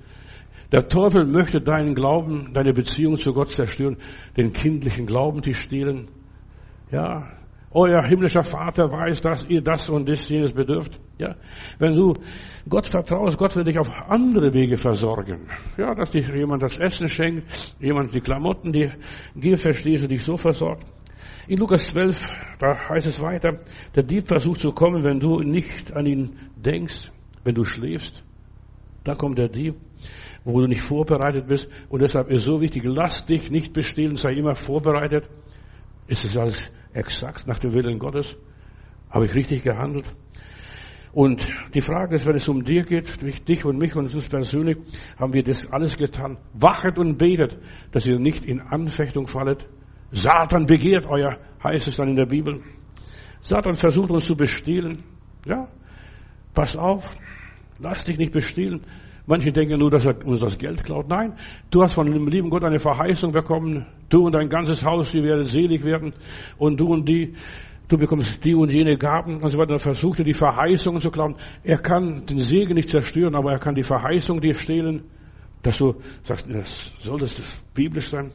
[0.70, 3.96] Der Teufel möchte deinen Glauben, deine Beziehung zu Gott zerstören,
[4.37, 6.09] den kindlichen Glauben, die stehlen.
[6.90, 7.31] Ja,
[7.74, 11.00] euer himmlischer Vater weiß, dass ihr das und das jenes bedürft.
[11.18, 11.37] Ja,
[11.78, 12.14] wenn du
[12.68, 15.48] Gott vertraust, Gott wird dich auf andere Wege versorgen.
[15.76, 18.90] Ja, dass dich jemand das Essen schenkt, jemand die Klamotten, die
[19.37, 20.85] Gier verstehst und dich so versorgt.
[21.48, 23.61] In Lukas 12, da heißt es weiter,
[23.94, 27.11] der Dieb versucht zu kommen, wenn du nicht an ihn denkst,
[27.44, 28.22] wenn du schläfst.
[29.04, 29.74] Da kommt der Dieb,
[30.44, 31.68] wo du nicht vorbereitet bist.
[31.88, 35.28] Und deshalb ist so wichtig, lass dich nicht bestehlen, sei immer vorbereitet.
[36.06, 38.37] Ist es alles exakt nach dem Willen Gottes?
[39.11, 40.14] Habe ich richtig gehandelt?
[41.12, 44.78] Und die Frage ist, wenn es um dir geht, dich und mich und uns persönlich,
[45.18, 46.38] haben wir das alles getan.
[46.55, 47.59] Wachet und betet,
[47.90, 49.68] dass ihr nicht in Anfechtung fallet.
[50.11, 52.62] Satan begehrt euer, heißt es dann in der Bibel.
[53.42, 55.02] Satan versucht uns zu bestehlen.
[55.44, 55.68] Ja,
[56.55, 57.16] pass auf,
[57.78, 58.81] lass dich nicht bestehlen.
[59.26, 61.09] Manche denken nur, dass er uns das Geld klaut.
[61.09, 61.37] Nein,
[61.70, 63.87] du hast von dem lieben Gott eine Verheißung bekommen.
[64.12, 66.12] Du und dein ganzes Haus, die werden selig werden.
[66.59, 67.33] Und du und die,
[67.88, 69.72] du bekommst die und jene Gaben und so weiter.
[69.72, 71.35] Er die Verheißungen zu klauen.
[71.64, 75.05] Er kann den Segen nicht zerstören, aber er kann die Verheißung dir stehlen,
[75.62, 75.94] dass du
[76.25, 76.46] sagst,
[76.98, 78.33] soll das biblisch sein?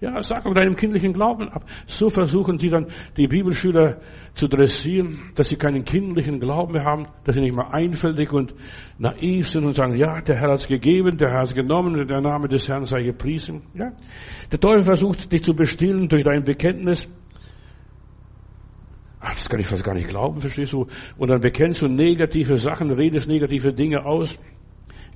[0.00, 1.64] Ja, sag auch deinem kindlichen Glauben ab.
[1.86, 4.00] So versuchen sie dann die Bibelschüler
[4.32, 8.54] zu dressieren, dass sie keinen kindlichen Glauben mehr haben, dass sie nicht mal einfältig und
[8.98, 12.06] naiv sind und sagen, ja, der Herr hat es gegeben, der Herr hat es genommen,
[12.06, 13.62] der Name des Herrn sei gepriesen.
[13.74, 13.90] Ja,
[14.52, 17.10] der Teufel versucht dich zu bestillen durch dein Bekenntnis.
[19.20, 20.86] Ach, das kann ich fast gar nicht glauben, verstehst du?
[21.16, 24.38] Und dann bekennst du negative Sachen, redest negative Dinge aus.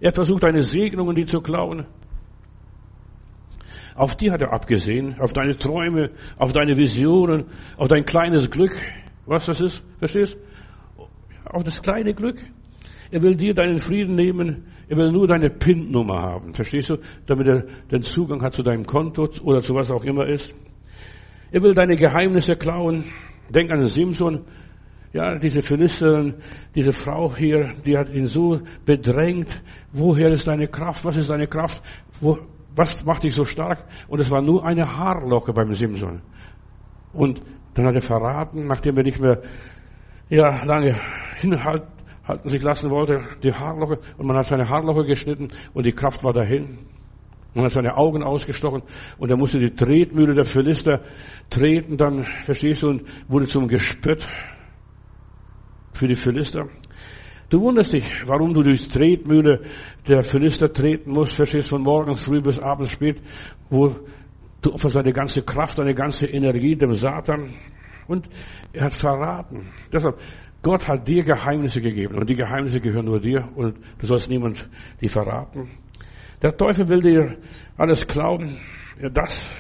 [0.01, 1.87] Er versucht deine Segnungen, die zu klauen.
[3.95, 7.45] Auf die hat er abgesehen, auf deine Träume, auf deine Visionen,
[7.77, 8.73] auf dein kleines Glück.
[9.27, 10.37] Was das ist, verstehst?
[11.45, 12.37] Auf das kleine Glück.
[13.11, 14.67] Er will dir deinen Frieden nehmen.
[14.89, 16.55] Er will nur deine PIN-Nummer haben.
[16.55, 16.97] Verstehst du?
[17.27, 20.55] Damit er den Zugang hat zu deinem Konto oder zu was auch immer ist.
[21.51, 23.05] Er will deine Geheimnisse klauen.
[23.51, 24.47] Denk an den Simson.
[25.13, 26.37] Ja, diese Philisterin,
[26.75, 29.63] diese Frau hier, die hat ihn so bedrängt.
[29.93, 31.05] Woher ist deine Kraft?
[31.05, 31.83] Was ist deine Kraft?
[32.19, 32.39] Wo,
[32.75, 33.85] was macht dich so stark?
[34.09, 36.23] Und es war nur eine Haarlocke beim Simson.
[37.13, 37.43] Und
[37.75, 39.43] dann hat er verraten, nachdem er nicht mehr
[40.29, 40.97] ja, lange
[41.37, 41.89] hinhalten
[42.45, 43.99] sich lassen wollte, die Haarlocke.
[44.17, 46.79] Und man hat seine Haarlocke geschnitten und die Kraft war dahin.
[47.55, 48.83] Man hat seine Augen ausgestochen
[49.19, 51.03] und er musste die Tretmühle der Philister
[51.51, 54.27] treten, dann, verstehst du, und wurde zum Gespött
[55.93, 56.69] für die Philister.
[57.53, 59.61] Du wunderst dich, warum du durchs Tretmühle
[60.09, 63.21] der Philister treten musst, verstehst von morgens früh bis abends spät,
[63.69, 63.95] wo
[64.63, 67.53] du opferst deine ganze Kraft, deine ganze Energie dem Satan.
[68.07, 68.27] Und
[68.73, 69.71] er hat verraten.
[69.93, 70.19] Deshalb,
[70.63, 74.67] Gott hat dir Geheimnisse gegeben und die Geheimnisse gehören nur dir und du sollst niemand
[75.03, 75.73] die verraten.
[76.41, 77.37] Der Teufel will dir
[77.77, 78.57] alles glauben,
[79.13, 79.55] das,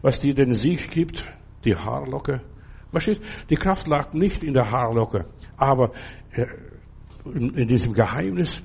[0.00, 1.22] was dir den Sieg gibt,
[1.66, 2.40] die Haarlocke.
[2.90, 3.22] Verstehst?
[3.50, 5.26] Die Kraft lag nicht in der Haarlocke,
[5.58, 5.92] aber
[7.24, 8.62] in diesem Geheimnis.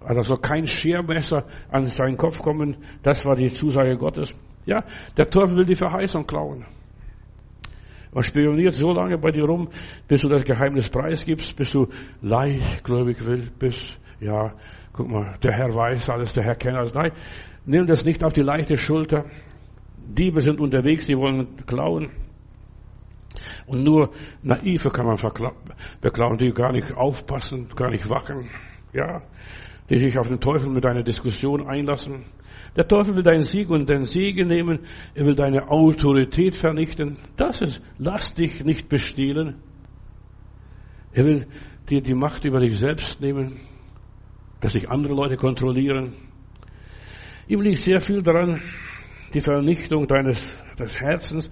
[0.00, 2.76] Da soll kein Schermesser an seinen Kopf kommen.
[3.02, 4.34] Das war die Zusage Gottes.
[4.64, 4.78] Ja,
[5.16, 6.64] der Teufel will die Verheißung klauen.
[8.14, 9.68] Er spioniert so lange bei dir rum,
[10.08, 11.88] bis du das Geheimnis preisgibst, bis du
[12.22, 13.18] leichtgläubig
[13.58, 14.00] bist.
[14.20, 14.54] Ja,
[14.92, 16.94] guck mal, der Herr weiß alles, der Herr kennt alles.
[16.94, 17.12] Nein,
[17.66, 19.26] nimm das nicht auf die leichte Schulter.
[19.98, 22.10] Diebe sind unterwegs, die wollen klauen.
[23.66, 24.10] Und nur
[24.42, 25.16] Naive kann man
[26.00, 28.48] beklauen, die gar nicht aufpassen, gar nicht wachen,
[28.92, 29.22] ja,
[29.88, 32.24] die sich auf den Teufel mit einer Diskussion einlassen.
[32.76, 34.80] Der Teufel will deinen Sieg und deinen Segen nehmen.
[35.14, 37.16] Er will deine Autorität vernichten.
[37.36, 39.56] Das ist, lass dich nicht bestehlen.
[41.12, 41.46] Er will
[41.88, 43.58] dir die Macht über dich selbst nehmen,
[44.60, 46.12] dass sich andere Leute kontrollieren.
[47.48, 48.60] Ihm liegt sehr viel daran,
[49.32, 51.50] die Vernichtung deines des Herzens,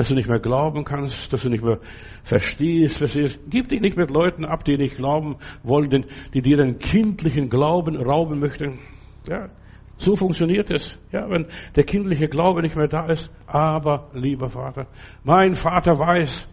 [0.00, 1.78] dass du nicht mehr glauben kannst, dass du nicht mehr
[2.22, 3.38] verstehst, verstehst.
[3.50, 7.96] Gib dich nicht mit Leuten ab, die nicht glauben wollen, die dir den kindlichen Glauben
[7.96, 8.78] rauben möchten.
[9.28, 9.50] Ja,
[9.98, 10.98] so funktioniert es.
[11.12, 13.30] Ja, wenn der kindliche Glaube nicht mehr da ist.
[13.46, 14.86] Aber, lieber Vater,
[15.22, 16.48] mein Vater weiß,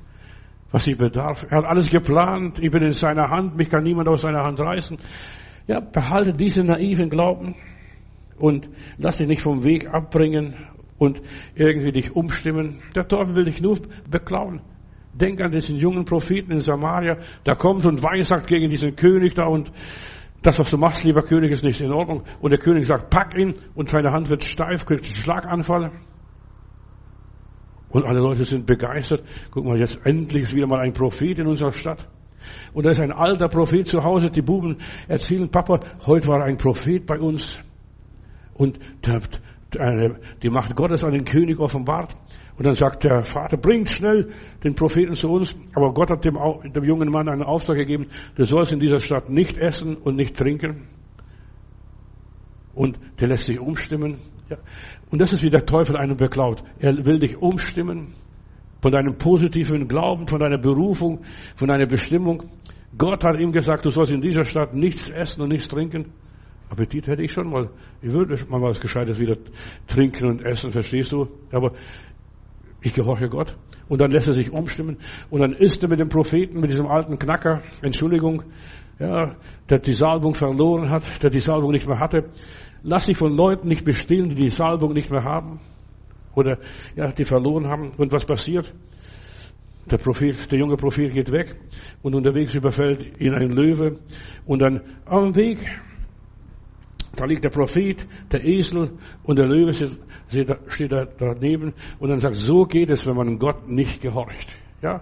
[0.71, 1.45] was ich bedarf.
[1.49, 2.59] Er hat alles geplant.
[2.59, 3.55] Ich bin in seiner Hand.
[3.55, 4.97] Mich kann niemand aus seiner Hand reißen.
[5.67, 7.55] Ja, behalte diesen naiven Glauben
[8.37, 10.53] und lass dich nicht vom Weg abbringen
[10.97, 11.21] und
[11.55, 12.81] irgendwie dich umstimmen.
[12.95, 13.77] Der Teufel will dich nur
[14.09, 14.61] beklauen.
[15.13, 19.45] Denk an diesen jungen Propheten in Samaria, der kommt und weissagt gegen diesen König da
[19.45, 19.71] und
[20.43, 22.23] das, was du machst, lieber König, ist nicht in Ordnung.
[22.39, 25.91] Und der König sagt, pack ihn und seine Hand wird steif, kriegt einen Schlaganfall.
[27.89, 29.23] Und alle Leute sind begeistert.
[29.49, 32.07] Guck mal, jetzt endlich ist wieder mal ein Prophet in unserer Stadt.
[32.73, 34.29] Und da ist ein alter Prophet zu Hause.
[34.29, 37.61] Die Buben erzählen, Papa, heute war ein Prophet bei uns.
[38.53, 39.21] Und der,
[39.73, 42.13] die Macht Gottes an den König offenbart.
[42.57, 44.31] Und dann sagt der Vater, bringt schnell
[44.63, 45.55] den Propheten zu uns.
[45.75, 46.37] Aber Gott hat dem,
[46.73, 50.35] dem jungen Mann einen Auftrag gegeben, du sollst in dieser Stadt nicht essen und nicht
[50.35, 50.87] trinken.
[52.73, 54.19] Und der lässt sich umstimmen.
[54.49, 54.57] Ja.
[55.11, 56.63] Und das ist wie der Teufel einen beklaut.
[56.79, 58.13] Er will dich umstimmen
[58.81, 61.23] von deinem positiven Glauben, von deiner Berufung,
[61.55, 62.43] von deiner Bestimmung.
[62.97, 66.13] Gott hat ihm gesagt, du sollst in dieser Stadt nichts essen und nichts trinken.
[66.69, 67.69] Appetit hätte ich schon mal.
[68.01, 69.37] Ich würde mal was Gescheites wieder
[69.87, 71.27] trinken und essen, verstehst du?
[71.51, 71.71] Aber
[72.81, 73.55] ich gehorche Gott.
[73.87, 74.97] Und dann lässt er sich umstimmen.
[75.29, 78.43] Und dann ist er mit dem Propheten, mit diesem alten Knacker, Entschuldigung,
[78.99, 79.35] ja,
[79.69, 82.25] der die Salbung verloren hat, der die Salbung nicht mehr hatte.
[82.83, 85.59] Lass dich von Leuten nicht bestehlen, die die Salbung nicht mehr haben.
[86.35, 86.59] Oder,
[86.95, 87.91] ja, die verloren haben.
[87.97, 88.73] Und was passiert?
[89.89, 91.55] Der Prophet, der junge Prophet geht weg
[92.01, 93.97] und unterwegs überfällt ihn ein Löwe
[94.45, 95.59] und dann am Weg
[97.17, 98.91] da liegt der Prophet, der Esel
[99.23, 103.67] und der Löwe steht da daneben und dann sagt, so geht es, wenn man Gott
[103.67, 104.47] nicht gehorcht.
[104.81, 105.01] Ja?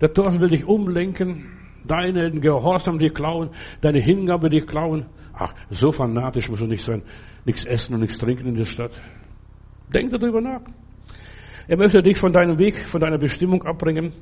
[0.00, 1.48] Der Teufel will dich umlenken,
[1.86, 3.50] deinen Gehorsam dir klauen,
[3.80, 5.06] deine Hingabe dir klauen.
[5.32, 7.02] Ach, so fanatisch muss du nicht sein.
[7.44, 8.92] Nichts essen und nichts trinken in der Stadt.
[9.92, 10.62] Denk darüber nach.
[11.66, 14.12] Er möchte dich von deinem Weg, von deiner Bestimmung abbringen.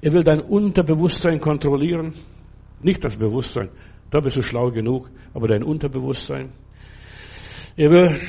[0.00, 2.14] Er will dein Unterbewusstsein kontrollieren.
[2.80, 3.68] Nicht das Bewusstsein.
[4.10, 6.52] Da bist du schlau genug, aber dein Unterbewusstsein.
[7.76, 8.20] Er will,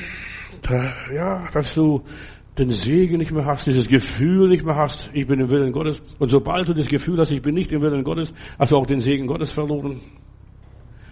[1.14, 2.02] ja, dass du
[2.58, 6.02] den Segen nicht mehr hast, dieses Gefühl nicht mehr hast, ich bin im Willen Gottes.
[6.18, 8.86] Und sobald du das Gefühl hast, ich bin nicht im Willen Gottes, hast du auch
[8.86, 10.00] den Segen Gottes verloren.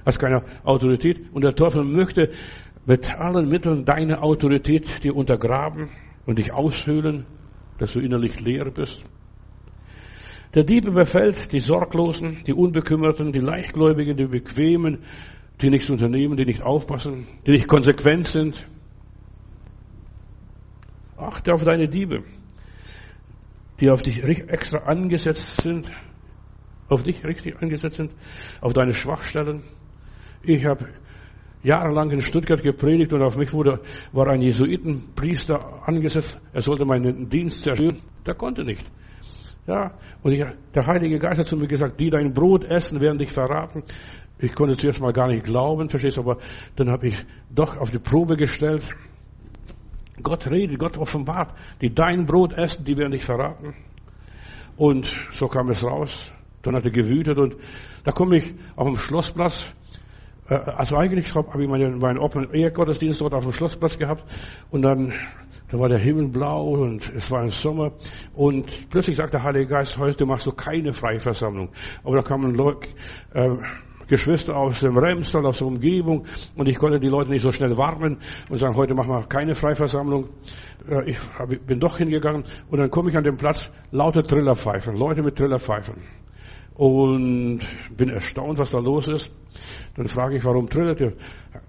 [0.05, 1.33] Hast keine Autorität.
[1.33, 2.31] Und der Teufel möchte
[2.85, 5.89] mit allen Mitteln deine Autorität dir untergraben
[6.27, 7.25] und dich aushöhlen,
[7.79, 9.03] dass du innerlich leer bist.
[10.55, 14.99] Der Dieb überfällt die Sorglosen, die Unbekümmerten, die Leichtgläubigen, die Bequemen,
[15.61, 18.67] die nichts unternehmen, die nicht aufpassen, die nicht konsequent sind.
[21.17, 22.25] Achte auf deine Diebe,
[23.81, 25.91] die auf dich extra angesetzt sind,
[26.89, 28.13] auf dich richtig angesetzt sind,
[28.61, 29.63] auf deine Schwachstellen.
[30.43, 30.89] Ich habe
[31.63, 33.81] jahrelang in Stuttgart gepredigt und auf mich wurde,
[34.13, 36.39] war ein Jesuitenpriester angesetzt.
[36.53, 37.99] Er sollte meinen Dienst zerstören.
[38.25, 38.85] Der konnte nicht.
[39.67, 43.19] Ja, und ich, der Heilige Geist hat zu mir gesagt, die dein Brot essen, werden
[43.19, 43.83] dich verraten.
[44.39, 46.39] Ich konnte zuerst mal gar nicht glauben, verstehst du, aber
[46.77, 48.83] dann habe ich doch auf die Probe gestellt.
[50.23, 51.55] Gott redet, Gott offenbart.
[51.81, 53.75] Die dein Brot essen, die werden dich verraten.
[54.77, 56.33] Und so kam es raus.
[56.63, 57.57] Dann hat er gewütet und
[58.05, 59.73] da komme ich auf dem Schlossplatz.
[60.49, 64.25] Äh, also eigentlich habe ich meinen, meinen offenen Ehegottesdienst dort auf dem Schlossplatz gehabt
[64.71, 65.13] und dann
[65.69, 67.93] da war der Himmel blau und es war ein Sommer
[68.35, 71.71] und plötzlich sagt der Heilige Geist, heute machst du keine Freiversammlung.
[72.05, 72.89] Aber da kamen Leute,
[73.35, 73.51] äh,
[74.09, 77.77] Geschwister aus dem Remstal, aus der Umgebung und ich konnte die Leute nicht so schnell
[77.77, 80.29] warnen und sagen, heute machen wir keine Freiversammlung.
[80.89, 81.19] Äh, ich
[81.67, 85.97] bin doch hingegangen und dann komme ich an den Platz, lauter Trillerpfeifen, Leute mit Trillerpfeifen.
[86.75, 87.61] Und
[87.97, 89.35] bin erstaunt, was da los ist.
[89.95, 91.15] Dann frage ich, warum trillert ihr?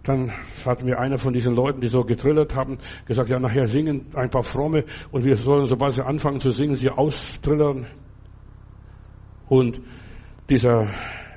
[0.03, 0.33] Dann
[0.65, 4.29] hat mir einer von diesen Leuten, die so getrillert haben, gesagt, ja, nachher singen ein
[4.29, 7.87] paar Fromme und wir sollen, sobald sie anfangen zu singen, sie austrillern.
[9.47, 9.81] Und
[10.49, 10.89] dieser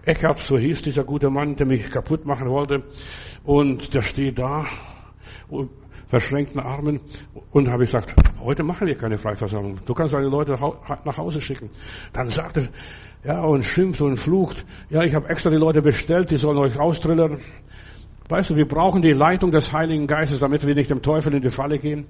[0.05, 2.85] Eckert, so hieß dieser gute Mann, der mich kaputt machen wollte.
[3.45, 4.67] Und der steht da,
[6.09, 7.01] verschränkten Armen.
[7.51, 9.79] Und habe ich gesagt, heute machen wir keine Freiversammlung.
[9.85, 11.69] Du kannst deine Leute nach Hause schicken.
[12.13, 12.69] Dann sagt er,
[13.25, 14.65] ja, und schimpft und flucht.
[14.89, 17.41] Ja, ich habe extra die Leute bestellt, die sollen euch austrillern.
[18.29, 21.43] Weißt du, wir brauchen die Leitung des Heiligen Geistes, damit wir nicht dem Teufel in
[21.43, 22.07] die Falle gehen.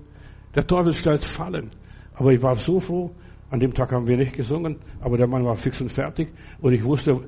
[0.54, 1.70] Der Teufel stellt Fallen.
[2.14, 3.10] Aber ich war so froh,
[3.50, 6.28] an dem Tag haben wir nicht gesungen, aber der Mann war fix und fertig
[6.60, 7.20] und ich wusste,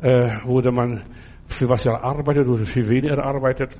[0.00, 1.02] äh, wo der Mann,
[1.46, 3.76] für was er arbeitet oder für wen er arbeitet.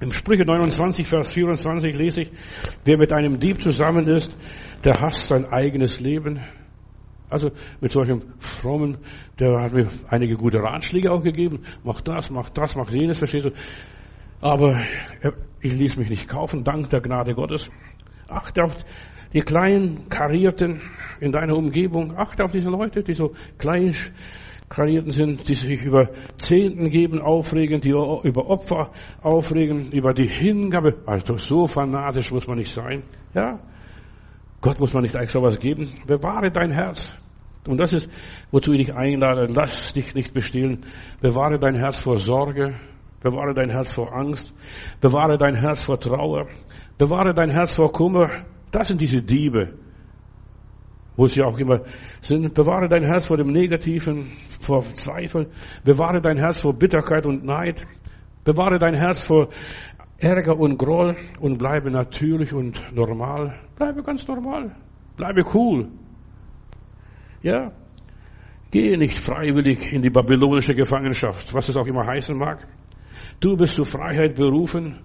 [0.00, 2.32] Im Sprüche 29, Vers 24 lese ich,
[2.84, 4.36] wer mit einem Dieb zusammen ist,
[4.84, 6.40] der hasst sein eigenes Leben.
[7.30, 8.98] Also mit solchem frommen,
[9.38, 11.60] der hat mir einige gute Ratschläge auch gegeben.
[11.84, 13.50] Mach das, mach das, mach jenes, verstehst du?
[14.40, 14.80] Aber
[15.60, 17.68] ich ließ mich nicht kaufen, dank der Gnade Gottes.
[18.28, 18.76] Achte auf
[19.32, 20.80] die kleinen Karierten
[21.20, 22.16] in deiner Umgebung.
[22.16, 23.94] Achte auf diese Leute, die so klein
[24.68, 28.90] karierten sind, die sich über Zehnten geben, aufregen, die über Opfer
[29.22, 30.96] aufregen, über die Hingabe.
[31.06, 33.02] Also so fanatisch muss man nicht sein.
[33.34, 33.58] Ja,
[34.60, 35.88] Gott muss man nicht extra was geben.
[36.06, 37.16] Bewahre dein Herz.
[37.66, 38.10] Und das ist,
[38.50, 39.46] wozu ich dich einlade.
[39.52, 40.84] Lass dich nicht bestehlen.
[41.20, 42.74] Bewahre dein Herz vor Sorge.
[43.20, 44.54] Bewahre dein Herz vor Angst.
[45.00, 46.46] Bewahre dein Herz vor Trauer.
[46.98, 48.30] Bewahre dein Herz vor Kummer.
[48.70, 49.74] Das sind diese Diebe,
[51.16, 51.82] wo sie auch immer
[52.20, 52.54] sind.
[52.54, 55.50] Bewahre dein Herz vor dem Negativen, vor Zweifel.
[55.84, 57.84] Bewahre dein Herz vor Bitterkeit und Neid.
[58.44, 59.48] Bewahre dein Herz vor
[60.18, 63.60] Ärger und Groll und bleibe natürlich und normal.
[63.76, 64.74] Bleibe ganz normal.
[65.16, 65.88] Bleibe cool.
[67.42, 67.72] Ja.
[68.70, 72.66] Gehe nicht freiwillig in die babylonische Gefangenschaft, was es auch immer heißen mag.
[73.40, 74.98] Du bist zur Freiheit berufen.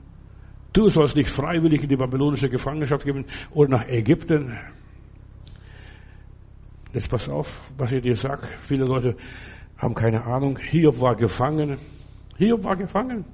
[0.74, 4.58] Du sollst nicht freiwillig in die babylonische Gefangenschaft gehen oder nach Ägypten.
[6.94, 8.48] Jetzt pass auf, was ich dir sage.
[8.68, 9.16] Viele Leute
[9.78, 10.58] haben keine Ahnung.
[10.58, 11.78] Hiob war gefangen.
[12.38, 13.26] Hiob war gefangen.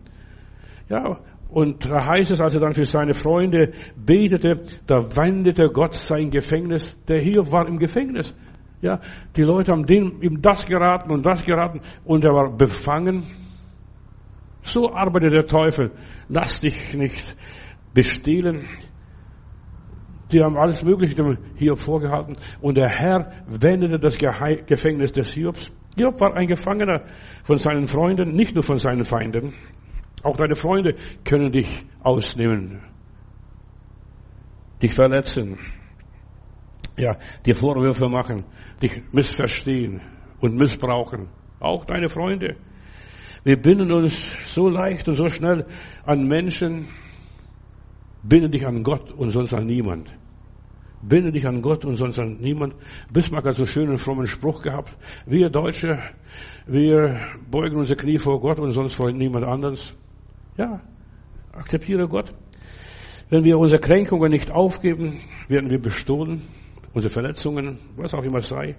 [0.89, 5.93] Ja, und da heißt es, als er dann für seine Freunde betete, da wendete Gott
[5.93, 6.95] sein Gefängnis.
[7.08, 8.36] Der Hiob war im Gefängnis.
[8.82, 8.99] Ja,
[9.36, 13.23] die Leute haben dem, ihm das geraten und das geraten und er war befangen.
[14.71, 15.91] So arbeitet der Teufel.
[16.27, 17.36] Lass dich nicht
[17.93, 18.67] bestehlen.
[20.32, 25.71] Die haben alles Mögliche dem Hiob vorgehalten und der Herr wendete das Gefängnis des Hiobs.
[25.95, 27.01] Hiob war ein Gefangener
[27.43, 29.55] von seinen Freunden, nicht nur von seinen Feinden.
[30.21, 32.82] Auch deine Freunde können dich ausnehmen,
[34.84, 35.58] dich verletzen,
[36.95, 38.43] ja, dir Vorwürfe machen,
[38.84, 40.01] dich missverstehen
[40.41, 41.29] und missbrauchen.
[41.60, 42.58] Auch deine Freunde.
[43.43, 45.65] Wir binden uns so leicht und so schnell
[46.06, 46.88] an Menschen.
[48.23, 50.13] Binde dich an Gott und sonst an niemand.
[51.02, 52.75] Binde dich an Gott und sonst an niemand.
[53.12, 54.97] Bismarck hat so einen schönen frommen Spruch gehabt.
[55.25, 55.99] Wir Deutsche,
[56.67, 59.95] wir beugen unser Knie vor Gott und sonst vor niemand anderes.
[60.58, 60.82] Ja,
[61.54, 62.34] akzeptiere Gott.
[63.30, 66.41] Wenn wir unsere Kränkungen nicht aufgeben, werden wir bestohlen.
[66.93, 68.75] Unsere Verletzungen, was auch immer sei.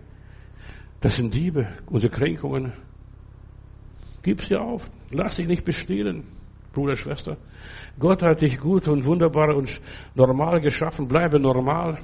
[1.01, 2.75] Das sind Diebe, unsere Kränkungen.
[4.23, 4.85] Gib sie auf.
[5.11, 6.25] Lass dich nicht bestehlen,
[6.73, 7.37] Bruder, Schwester.
[7.99, 9.81] Gott hat dich gut und wunderbar und
[10.15, 11.09] normal geschaffen.
[11.09, 11.99] Bleibe normal.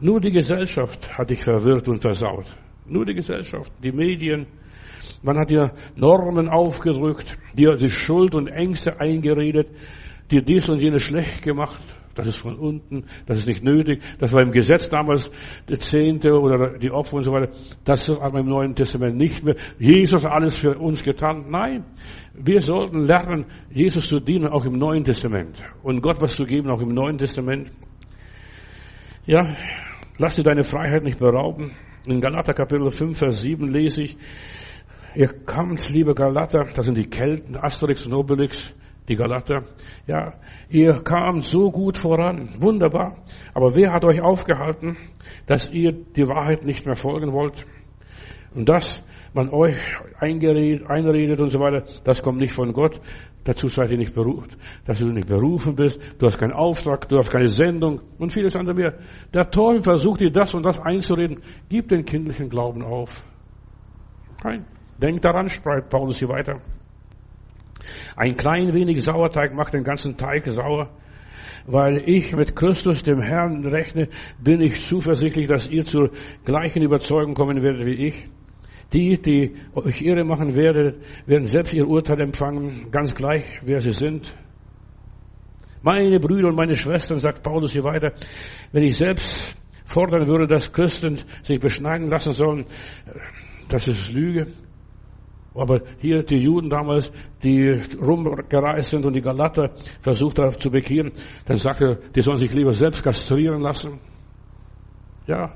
[0.00, 2.46] Nur die Gesellschaft hat dich verwirrt und versaut.
[2.86, 4.46] Nur die Gesellschaft, die Medien,
[5.22, 9.68] man hat dir Normen aufgedrückt, dir die Schuld und Ängste eingeredet,
[10.30, 11.82] dir dies und jenes schlecht gemacht.
[12.14, 14.02] Das ist von unten, das ist nicht nötig.
[14.18, 15.30] Das war im Gesetz damals,
[15.68, 17.52] der Zehnte oder die Opfer und so weiter.
[17.84, 19.56] Das ist aber im Neuen Testament nicht mehr.
[19.78, 21.46] Jesus hat alles für uns getan.
[21.48, 21.84] Nein,
[22.34, 25.62] wir sollten lernen, Jesus zu dienen, auch im Neuen Testament.
[25.82, 27.72] Und Gott was zu geben, auch im Neuen Testament.
[29.24, 29.56] Ja,
[30.18, 31.72] lass dir deine Freiheit nicht berauben.
[32.06, 34.16] In Galater Kapitel 5, Vers 7 lese ich,
[35.14, 38.74] Ihr kommt, liebe Galater, das sind die Kelten, Asterix und Obelix,
[39.08, 39.64] die Galater.
[40.06, 40.34] Ja,
[40.68, 43.16] ihr kamt so gut voran, wunderbar.
[43.54, 44.96] Aber wer hat euch aufgehalten,
[45.46, 47.64] dass ihr die Wahrheit nicht mehr folgen wollt?
[48.54, 49.02] Und dass
[49.34, 49.76] man euch
[50.18, 53.00] einredet und so weiter, das kommt nicht von Gott.
[53.44, 56.00] Dazu seid ihr nicht berufen, dass du nicht berufen bist.
[56.18, 58.94] Du hast keinen Auftrag, du hast keine Sendung und vieles andere mehr.
[59.34, 61.40] Der Teufel versucht dir das und das einzureden.
[61.68, 63.24] Gib den kindlichen Glauben auf.
[64.44, 64.64] Nein.
[64.98, 66.60] Denk daran, schreibt Paulus hier weiter.
[68.16, 70.90] Ein klein wenig Sauerteig macht den ganzen Teig sauer.
[71.66, 74.08] Weil ich mit Christus, dem Herrn, rechne,
[74.42, 76.10] bin ich zuversichtlich, dass ihr zur
[76.44, 78.28] gleichen Überzeugung kommen werdet wie ich.
[78.92, 83.92] Die, die euch irre machen werdet, werden selbst ihr Urteil empfangen, ganz gleich, wer sie
[83.92, 84.34] sind.
[85.82, 88.12] Meine Brüder und meine Schwestern, sagt Paulus hier weiter,
[88.72, 92.66] wenn ich selbst fordern würde, dass Christen sich beschneiden lassen sollen,
[93.68, 94.48] das ist Lüge.
[95.54, 97.12] Aber hier die Juden damals,
[97.42, 97.68] die
[98.00, 101.12] rumgereist sind und die Galater versucht haben zu bekehren,
[101.44, 104.00] dann sagte er, die sollen sich lieber selbst kastrieren lassen.
[105.26, 105.54] Ja.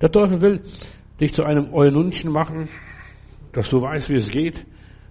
[0.00, 0.62] Der Teufel will
[1.20, 2.68] dich zu einem Eunuchen machen,
[3.52, 4.66] dass du weißt, wie es geht,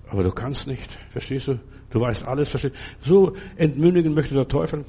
[0.09, 0.91] aber du kannst nicht.
[1.09, 1.59] Verstehst du?
[1.89, 2.75] Du weißt alles, verstehst
[3.05, 3.09] du?
[3.09, 4.85] So entmündigen möchte der Teufel.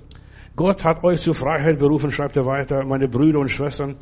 [0.57, 3.97] Gott hat euch zur Freiheit berufen, schreibt er weiter, meine Brüder und Schwestern.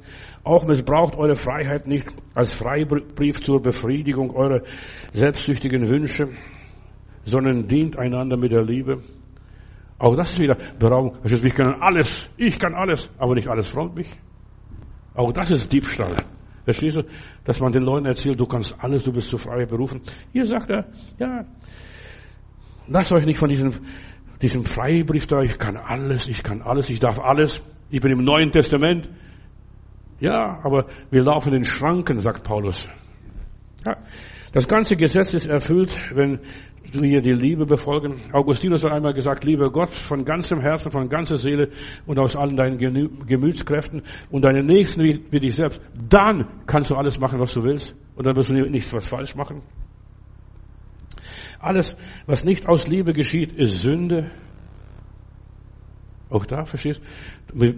[0.45, 4.63] Auch missbraucht eure Freiheit nicht als Freibrief zur Befriedigung eurer
[5.13, 6.29] selbstsüchtigen Wünsche.
[7.25, 9.03] sondern dient einander mit der Liebe.
[9.99, 11.17] Auch das ist wieder Beraubung.
[11.23, 14.11] Wir können alles, ich kann alles, aber nicht alles freut mich.
[15.15, 16.17] Auch das ist Diebstahl.
[16.65, 17.03] Verstehst du?
[17.45, 20.01] Dass man den Leuten erzählt, du kannst alles, du bist zu frei berufen.
[20.33, 20.87] Hier sagt er,
[21.19, 21.45] ja,
[22.89, 23.71] lasst euch nicht von diesem,
[24.45, 28.23] diesem Freibrief da, ich kann alles, ich kann alles, ich darf alles, ich bin im
[28.23, 29.09] Neuen Testament.
[30.21, 32.87] Ja, aber wir laufen in Schranken, sagt Paulus.
[33.87, 33.97] Ja,
[34.53, 36.41] das ganze Gesetz ist erfüllt, wenn
[36.93, 38.21] wir die Liebe befolgen.
[38.33, 41.71] Augustinus hat einmal gesagt, liebe Gott von ganzem Herzen, von ganzer Seele
[42.07, 42.77] und aus allen deinen
[43.27, 45.81] Gemütskräften und deinen Nächsten wie, wie dich selbst.
[46.09, 49.35] Dann kannst du alles machen, was du willst und dann wirst du nichts was falsch
[49.35, 49.63] machen.
[51.65, 51.97] Alles,
[52.27, 54.31] was nicht aus Liebe geschieht, ist Sünde.
[56.29, 57.01] Auch da, verstehst
[57.49, 57.75] du?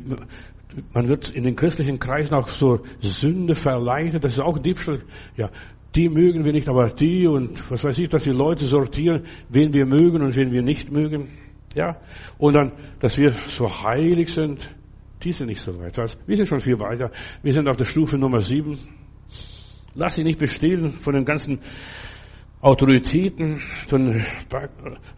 [0.92, 4.24] Man wird in den christlichen Kreisen auch so Sünde verleitet.
[4.24, 5.02] Das ist auch Diebstahl.
[5.36, 5.50] Ja,
[5.94, 9.72] die mögen wir nicht, aber die und was weiß ich, dass die Leute sortieren, wen
[9.72, 11.28] wir mögen und wen wir nicht mögen.
[11.76, 12.00] Ja,
[12.38, 14.68] und dann, dass wir so heilig sind,
[15.22, 15.96] die sind nicht so weit.
[16.26, 17.12] Wir sind schon viel weiter.
[17.40, 18.78] Wir sind auf der Stufe Nummer sieben.
[19.94, 21.60] Lass dich nicht bestehlen von den ganzen
[22.66, 24.24] Autoritäten, von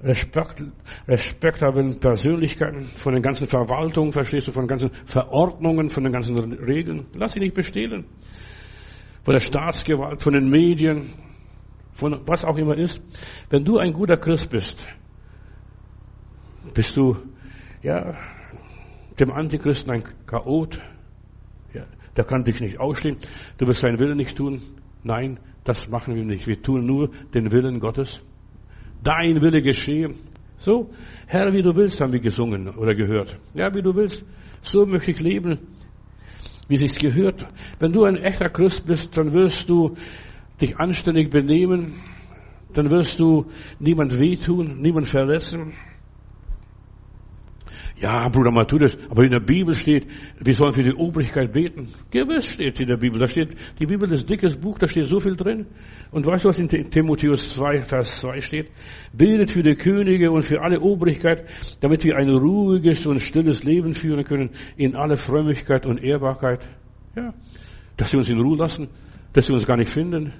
[0.03, 0.65] Respekt,
[1.07, 6.37] respektablen Persönlichkeiten, von den ganzen Verwaltungen, verstehst du, von den ganzen Verordnungen, von den ganzen
[6.37, 7.07] Regeln.
[7.15, 8.05] Lass dich nicht bestehlen
[9.29, 11.13] von der Staatsgewalt, von den Medien,
[11.93, 13.03] von was auch immer ist.
[13.51, 14.87] Wenn du ein guter Christ bist,
[16.73, 17.15] bist du,
[17.83, 18.17] ja,
[19.21, 20.81] dem Antichristen ein Chaot.
[21.75, 21.85] Ja,
[22.17, 23.19] der kann dich nicht ausstehen.
[23.59, 24.63] Du wirst seinen Willen nicht tun.
[25.03, 26.47] Nein, das machen wir nicht.
[26.47, 28.21] Wir tun nur den Willen Gottes.
[29.03, 30.15] Dein Wille geschehe.
[30.59, 30.91] So,
[31.27, 33.39] Herr, wie du willst, haben wir gesungen oder gehört.
[33.55, 34.25] Ja, wie du willst.
[34.63, 35.59] So möchte ich leben
[36.69, 37.47] wie sich's gehört.
[37.81, 39.97] Wenn du ein echter Christ bist, dann wirst du
[40.61, 41.95] dich anständig benehmen,
[42.75, 43.47] dann wirst du
[43.79, 45.73] niemand wehtun, niemand verletzen.
[48.01, 50.07] Ja, Bruder Matthäus, aber in der Bibel steht,
[50.39, 51.89] wir sollen für die Obrigkeit beten.
[52.11, 53.19] Gewiss steht in der Bibel.
[53.19, 55.67] Da steht, die Bibel ist dickes Buch, da steht so viel drin.
[56.11, 58.71] Und weißt du, was in Timotheus 2, Vers 2 steht?
[59.13, 61.45] Betet für die Könige und für alle Obrigkeit,
[61.81, 66.61] damit wir ein ruhiges und stilles Leben führen können, in aller Frömmigkeit und Ehrbarkeit.
[67.17, 67.35] Ja.
[67.97, 68.89] Dass sie uns in Ruhe lassen,
[69.33, 70.33] dass sie uns gar nicht finden,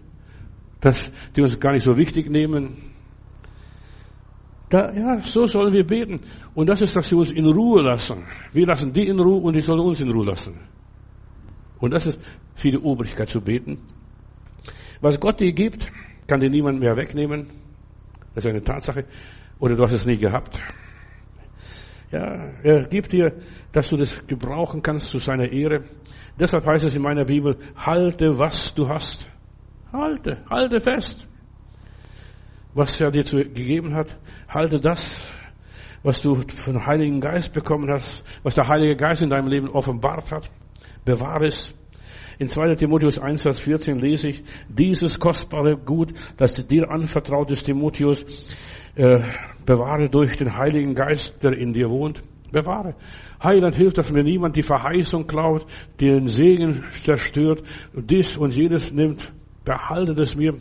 [0.81, 2.77] dass die uns gar nicht so wichtig nehmen,
[4.69, 6.21] da, ja, so sollen wir beten.
[6.55, 8.25] Und das ist, dass sie uns in Ruhe lassen.
[8.53, 10.59] Wir lassen die in Ruhe und die sollen uns in Ruhe lassen.
[11.79, 12.21] Und das ist
[12.55, 13.79] für die Obrigkeit zu beten.
[15.01, 15.91] Was Gott dir gibt,
[16.27, 17.47] kann dir niemand mehr wegnehmen.
[18.35, 19.05] Das ist eine Tatsache.
[19.59, 20.59] Oder du hast es nie gehabt.
[22.11, 23.33] Ja, er gibt dir,
[23.73, 25.85] dass du das gebrauchen kannst zu seiner Ehre.
[26.39, 29.31] Deshalb heißt es in meiner Bibel, halte, was du hast.
[29.93, 31.28] Halte, halte fest
[32.75, 34.17] was er dir gegeben hat.
[34.49, 35.31] Halte das,
[36.03, 40.31] was du vom Heiligen Geist bekommen hast, was der Heilige Geist in deinem Leben offenbart
[40.31, 40.51] hat.
[41.05, 41.75] Bewahre es.
[42.39, 42.77] In 2.
[42.77, 48.25] Timotheus 1, Vers 14 lese ich, dieses kostbare Gut, das dir anvertraut ist, Timotheus,
[48.95, 49.19] äh,
[49.67, 52.23] bewahre durch den Heiligen Geist, der in dir wohnt.
[52.53, 52.95] Bewahre.
[53.43, 55.67] Heiland hilft, dass mir niemand die Verheißung klaut,
[56.01, 57.63] den Segen zerstört,
[57.93, 59.33] dies und jenes nimmt.
[59.65, 60.55] Behalte es mir.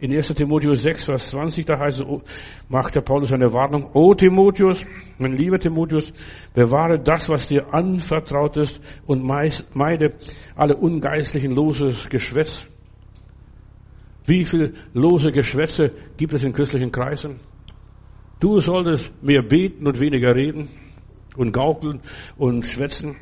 [0.00, 0.28] In 1.
[0.34, 2.22] Timotheus 6, Vers 20, da heißt es, oh,
[2.68, 3.90] macht der Paulus eine Warnung.
[3.94, 4.84] O Timotheus,
[5.18, 6.12] mein lieber Timotheus,
[6.52, 10.14] bewahre das, was dir anvertraut ist und meide
[10.56, 12.66] alle ungeistlichen loses Geschwätz.
[14.26, 17.40] Wie viel lose Geschwätze gibt es in christlichen Kreisen?
[18.40, 20.68] Du solltest mehr beten und weniger reden
[21.36, 22.00] und gaukeln
[22.36, 23.16] und schwätzen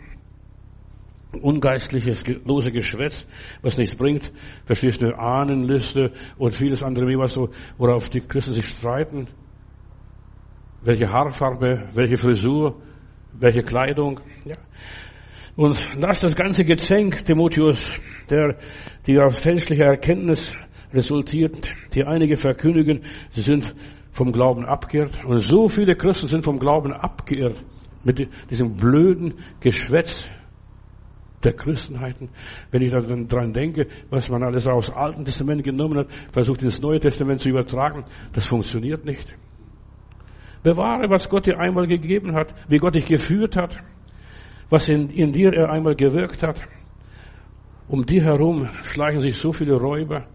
[1.41, 3.27] ungeistliches, lose Geschwätz,
[3.63, 4.31] was nichts bringt.
[4.65, 9.29] Verstehst du, Ahnenliste und vieles andere mehr, was so, worauf die Christen sich streiten.
[10.83, 12.81] Welche Haarfarbe, welche Frisur,
[13.33, 14.57] welche Kleidung, ja.
[15.55, 17.95] Und lass das ganze Gezänk, Timotheus,
[18.31, 18.57] der,
[19.07, 20.55] die aus fälschlicher Erkenntnis
[20.95, 23.75] resultiert, die einige verkündigen, sie sind
[24.13, 25.25] vom Glauben abgeirrt.
[25.25, 27.57] Und so viele Christen sind vom Glauben abgeirrt
[28.05, 30.29] mit diesem blöden Geschwätz,
[31.45, 32.31] der Christenheiten.
[32.71, 36.63] Wenn ich dann dran denke, was man alles aus dem Alten Testament genommen hat, versucht
[36.63, 39.35] ins Neue Testament zu übertragen, das funktioniert nicht.
[40.63, 43.77] Bewahre, was Gott dir einmal gegeben hat, wie Gott dich geführt hat,
[44.71, 46.63] was in, in dir er einmal gewirkt hat.
[47.89, 50.27] Um dir herum schleichen sich so viele Räuber,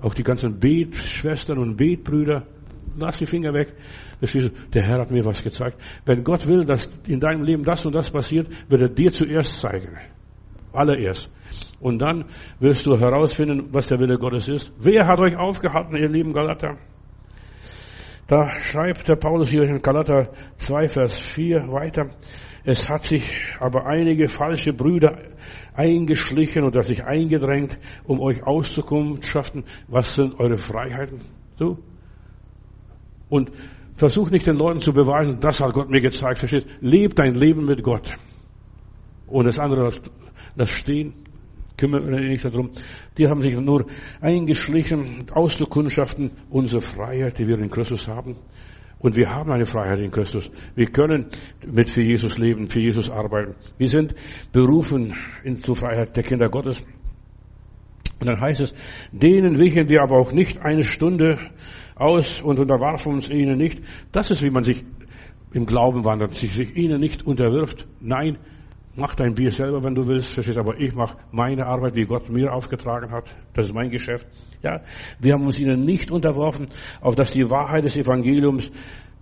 [0.00, 2.46] auch die ganzen Betschwestern und Betbrüder.
[2.96, 3.74] Lass die Finger weg.
[4.72, 5.78] Der Herr hat mir was gezeigt.
[6.04, 9.58] Wenn Gott will, dass in deinem Leben das und das passiert, wird er dir zuerst
[9.60, 9.96] zeigen.
[10.74, 11.30] Allererst.
[11.80, 12.24] Und dann
[12.58, 14.72] wirst du herausfinden, was der Wille Gottes ist.
[14.78, 16.78] Wer hat euch aufgehalten, ihr lieben Galater?
[18.26, 22.10] Da schreibt der Paulus hier in Galater 2, Vers 4 weiter.
[22.64, 25.18] Es hat sich aber einige falsche Brüder
[25.74, 31.20] eingeschlichen oder sich eingedrängt, um euch auszukundschaften, was sind eure Freiheiten?
[31.58, 31.78] So.
[33.28, 33.50] Und
[33.96, 36.66] versuch nicht den Leuten zu beweisen, das hat Gott mir gezeigt, verstehst?
[36.80, 38.14] Leb dein Leben mit Gott.
[39.26, 39.90] Und das andere,
[40.56, 41.14] das, Stehen,
[41.76, 42.70] kümmere mich nicht darum.
[43.18, 43.86] Die haben sich nur
[44.20, 48.36] eingeschlichen, auszukundschaften, unsere Freiheit, die wir in Christus haben.
[48.98, 50.50] Und wir haben eine Freiheit in Christus.
[50.74, 51.26] Wir können
[51.66, 53.54] mit für Jesus leben, für Jesus arbeiten.
[53.76, 54.14] Wir sind
[54.50, 56.82] berufen in, zur Freiheit der Kinder Gottes.
[58.18, 58.74] Und dann heißt es,
[59.12, 61.38] denen wichen wir aber auch nicht eine Stunde
[61.94, 63.82] aus und unterwarfen uns ihnen nicht.
[64.12, 64.82] Das ist, wie man sich
[65.52, 67.86] im Glauben wandert, sich, sich ihnen nicht unterwirft.
[68.00, 68.38] Nein,
[68.96, 72.28] mach dein Bier selber, wenn du willst, verstehst, aber ich mache meine Arbeit, wie Gott
[72.28, 73.24] mir aufgetragen hat.
[73.54, 74.26] Das ist mein Geschäft.
[74.62, 74.80] Ja,
[75.20, 76.68] wir haben uns ihnen nicht unterworfen,
[77.00, 78.70] auf dass die Wahrheit des Evangeliums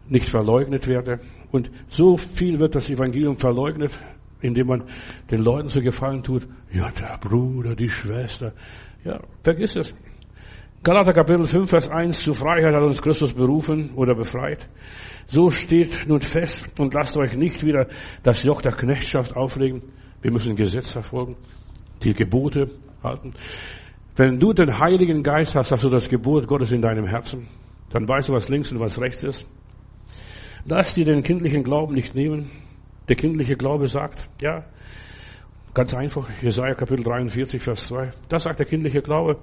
[0.09, 1.20] nicht verleugnet werde.
[1.51, 3.93] Und so viel wird das Evangelium verleugnet,
[4.41, 4.85] indem man
[5.31, 6.47] den Leuten so gefallen tut.
[6.73, 8.53] Ja, der Bruder, die Schwester.
[9.05, 9.95] Ja, vergiss es.
[10.85, 14.68] Galater Kapitel 5, Vers 1, zu Freiheit hat uns Christus berufen oder befreit.
[15.28, 17.87] So steht nun fest und lasst euch nicht wieder
[18.24, 19.83] das Joch der Knechtschaft auflegen.
[20.22, 21.37] Wir müssen Gesetz verfolgen,
[22.03, 22.68] die Gebote
[23.01, 23.33] halten.
[24.16, 27.47] Wenn du den Heiligen Geist hast, hast du das Gebot Gottes in deinem Herzen.
[27.91, 29.49] Dann weißt du, was links und was rechts ist.
[30.64, 32.51] Lass dir den kindlichen Glauben nicht nehmen.
[33.09, 34.64] Der kindliche Glaube sagt, ja,
[35.75, 38.11] Ganz einfach, Jesaja Kapitel 43, Vers 2.
[38.29, 39.39] Das sagt der kindliche Glaube.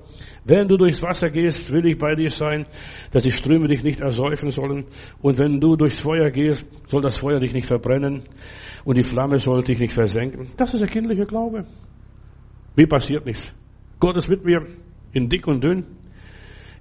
[0.45, 2.67] Wenn du durchs Wasser gehst, will ich bei dir sein,
[3.11, 4.85] dass die Ströme dich nicht ersäufen sollen.
[5.23, 8.21] Und wenn du durchs Feuer gehst, soll das Feuer dich nicht verbrennen.
[8.85, 10.51] Und die Flamme soll dich nicht versenken.
[10.55, 11.65] Das ist der kindliche Glaube.
[12.75, 13.51] Mir passiert nichts.
[13.99, 14.67] Gott ist mit mir
[15.13, 15.83] in dick und dünn.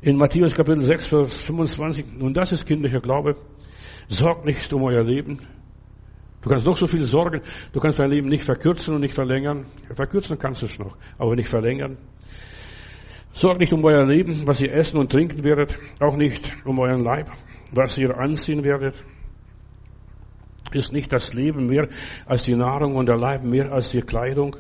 [0.03, 2.21] In Matthäus Kapitel 6, Vers 25.
[2.21, 3.35] Und das ist kindlicher Glaube.
[4.09, 5.41] Sorgt nicht um euer Leben,
[6.41, 7.41] Du kannst noch so viel sorgen,
[7.73, 9.67] du kannst dein Leben nicht verkürzen und nicht verlängern.
[9.95, 11.99] Verkürzen kannst du es noch, aber nicht verlängern.
[13.33, 17.03] Sorgt nicht um euer Leben, was ihr essen und trinken werdet, auch nicht um euren
[17.03, 17.31] Leib,
[17.73, 18.95] was ihr anziehen werdet.
[20.73, 21.89] Ist nicht das Leben mehr
[22.27, 24.57] als die Nahrung und der Leib mehr als die Kleidung?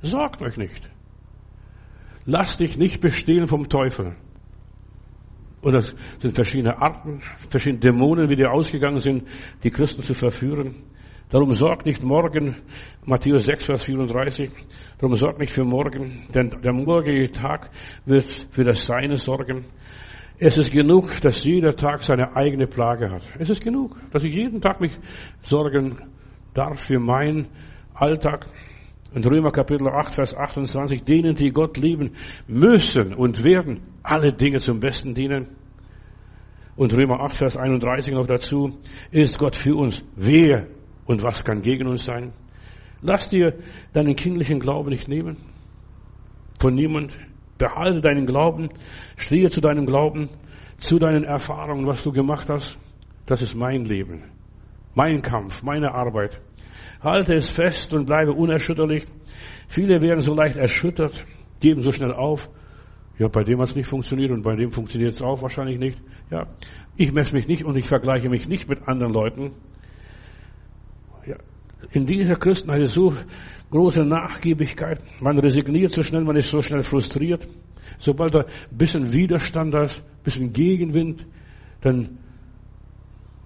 [0.00, 0.88] Sorgt euch nicht.
[2.24, 4.16] Lasst dich nicht bestehlen vom Teufel.
[5.60, 9.24] Und das sind verschiedene Arten, verschiedene Dämonen, wie die ausgegangen sind,
[9.62, 10.82] die Christen zu verführen.
[11.32, 12.56] Darum sorgt nicht morgen,
[13.06, 14.50] Matthäus 6, Vers 34,
[14.98, 17.70] darum sorgt nicht für morgen, denn der morgige Tag
[18.04, 19.64] wird für das Seine sorgen.
[20.38, 23.22] Es ist genug, dass jeder Tag seine eigene Plage hat.
[23.38, 24.92] Es ist genug, dass ich jeden Tag mich
[25.40, 25.96] sorgen
[26.52, 27.48] darf für meinen
[27.94, 28.48] Alltag.
[29.14, 32.10] In Römer Kapitel 8, Vers 28, denen, die Gott lieben,
[32.46, 35.48] müssen und werden alle Dinge zum Besten dienen.
[36.76, 38.80] Und Römer 8, Vers 31 noch dazu,
[39.10, 40.04] ist Gott für uns.
[40.14, 40.66] Wer
[41.06, 42.32] und was kann gegen uns sein?
[43.00, 43.58] Lass dir
[43.92, 45.36] deinen kindlichen Glauben nicht nehmen.
[46.58, 47.12] Von niemand.
[47.58, 48.70] Behalte deinen Glauben.
[49.16, 50.30] Stehe zu deinem Glauben,
[50.78, 52.78] zu deinen Erfahrungen, was du gemacht hast.
[53.26, 54.24] Das ist mein Leben.
[54.94, 56.40] Mein Kampf, meine Arbeit.
[57.00, 59.04] Halte es fest und bleibe unerschütterlich.
[59.66, 61.24] Viele werden so leicht erschüttert,
[61.60, 62.50] geben so schnell auf.
[63.18, 65.98] Ja, bei dem hat es nicht funktioniert und bei dem funktioniert es auch wahrscheinlich nicht.
[66.30, 66.46] Ja,
[66.96, 69.52] ich messe mich nicht und ich vergleiche mich nicht mit anderen Leuten
[71.90, 73.14] in dieser Christenheit ist so
[73.70, 75.00] große Nachgiebigkeit.
[75.20, 77.48] Man resigniert so schnell, man ist so schnell frustriert.
[77.98, 81.26] Sobald da ein bisschen Widerstand ist, ein bisschen Gegenwind,
[81.80, 82.18] dann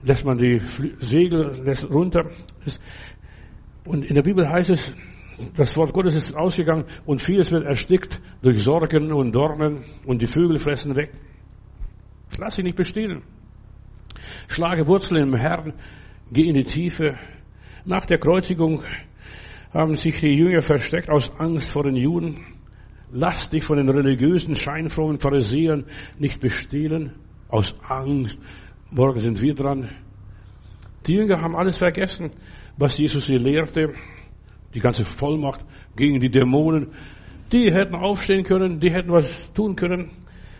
[0.02, 0.58] lässt man die
[1.00, 2.30] Segel runter.
[3.84, 4.92] Und in der Bibel heißt es,
[5.54, 10.26] das Wort Gottes ist ausgegangen und vieles wird erstickt durch Sorgen und Dornen und die
[10.26, 11.12] Vögel fressen weg.
[12.38, 13.22] Lass dich nicht bestehlen.
[14.48, 15.74] Schlage Wurzeln im Herrn,
[16.32, 17.16] geh in die Tiefe,
[17.86, 18.82] nach der Kreuzigung
[19.72, 22.44] haben sich die Jünger versteckt aus Angst vor den Juden.
[23.12, 25.84] Lass dich von den religiösen, scheinfrohen Pharisäern
[26.18, 27.12] nicht bestehlen.
[27.48, 28.38] Aus Angst.
[28.90, 29.88] Morgen sind wir dran.
[31.06, 32.32] Die Jünger haben alles vergessen,
[32.76, 33.94] was Jesus sie lehrte.
[34.74, 35.64] Die ganze Vollmacht
[35.94, 36.88] gegen die Dämonen.
[37.52, 40.10] Die hätten aufstehen können, die hätten was tun können.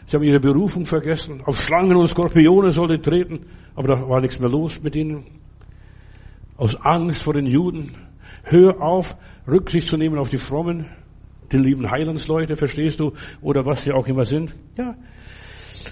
[0.06, 1.42] Sie haben ihre Berufung vergessen.
[1.44, 5.24] Auf Schlangen und Skorpione sollte treten, aber da war nichts mehr los mit ihnen
[6.56, 7.94] aus Angst vor den Juden.
[8.42, 10.86] Hör auf, Rücksicht zu nehmen auf die Frommen,
[11.52, 14.54] die lieben Heilandsleute, verstehst du, oder was sie auch immer sind.
[14.76, 14.94] Ja.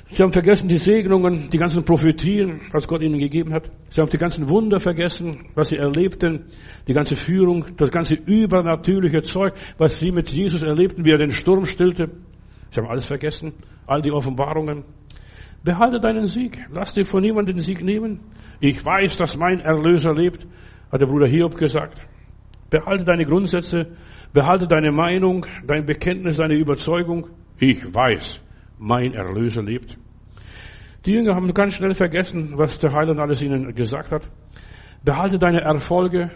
[0.09, 3.71] Sie haben vergessen die Segnungen, die ganzen Prophetien, was Gott ihnen gegeben hat.
[3.91, 6.47] Sie haben die ganzen Wunder vergessen, was sie erlebten,
[6.89, 11.31] die ganze Führung, das ganze übernatürliche Zeug, was sie mit Jesus erlebten, wie er den
[11.31, 12.11] Sturm stillte.
[12.71, 13.53] Sie haben alles vergessen,
[13.87, 14.85] all die Offenbarungen.
[15.65, 16.62] Behalte deinen Sieg.
[16.71, 18.21] Lass dir von niemandem den Sieg nehmen.
[18.61, 20.47] Ich weiß, dass mein Erlöser lebt,
[20.93, 22.07] hat der Bruder Hiob gesagt.
[22.69, 23.97] Behalte deine Grundsätze,
[24.35, 27.29] behalte deine Meinung, dein Bekenntnis, deine Überzeugung.
[27.59, 28.43] Ich weiß,
[28.79, 29.97] mein Erlöser lebt.
[31.07, 34.29] Die Jünger haben ganz schnell vergessen, was der Heiland alles ihnen gesagt hat.
[35.03, 36.31] Behalte deine Erfolge,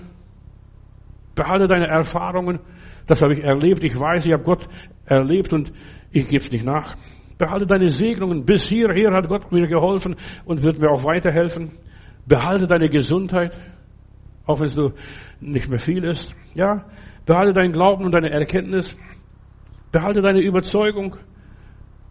[1.35, 2.61] behalte deine Erfahrungen.
[3.07, 3.85] Das habe ich erlebt.
[3.85, 4.69] Ich weiß, ich habe Gott
[5.05, 5.73] erlebt und
[6.13, 6.97] ich gebe es nicht nach.
[7.39, 8.45] Behalte deine Segnungen.
[8.45, 11.71] Bis hierher hat Gott mir geholfen und wird mir auch weiterhelfen.
[12.27, 13.59] Behalte deine Gesundheit,
[14.45, 14.93] auch wenn es so
[15.41, 16.35] nicht mehr viel ist.
[16.55, 16.85] Ja,
[17.25, 18.97] behalte deinen Glauben und deine Erkenntnis.
[19.93, 21.17] Behalte deine Überzeugung.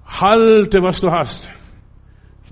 [0.06, 1.50] Halte, was du hast.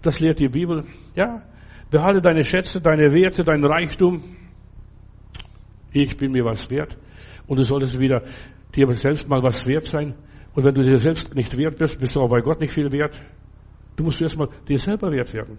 [0.02, 0.84] Das lehrt die Bibel.
[1.16, 1.42] Ja,
[1.90, 4.22] behalte deine Schätze, deine Werte, dein Reichtum.
[5.94, 6.98] Ich bin mir was wert.
[7.48, 8.24] Und du solltest wieder
[8.76, 10.16] dir selbst mal was wert sein.
[10.56, 12.92] Und wenn du dir selbst nicht wert bist, bist du auch bei Gott nicht viel
[12.92, 13.22] wert.
[13.98, 15.58] Du musst erstmal dir selber wert werden.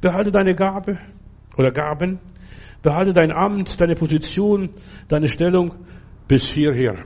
[0.00, 0.98] Behalte deine Gabe
[1.56, 2.18] oder Gaben.
[2.82, 4.70] Behalte dein Amt, deine Position,
[5.08, 5.74] deine Stellung
[6.26, 7.04] bis hierher.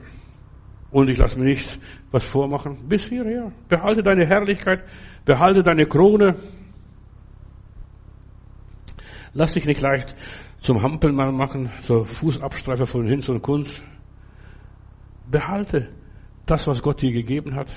[0.93, 1.81] Und ich lasse mir nicht
[2.13, 2.89] was vormachen.
[2.89, 3.51] Bis hierher.
[3.69, 4.85] Behalte deine Herrlichkeit.
[5.25, 6.37] Behalte deine Krone.
[9.33, 10.15] Lass dich nicht leicht
[10.61, 13.83] zum Hampelmann machen, so Fußabstreifer von Hinz und Kunst.
[15.29, 15.89] Behalte
[16.47, 17.69] das, was Gott dir gegeben hat.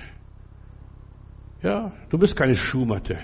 [1.61, 3.17] Ja, du bist keine Schuhmatte.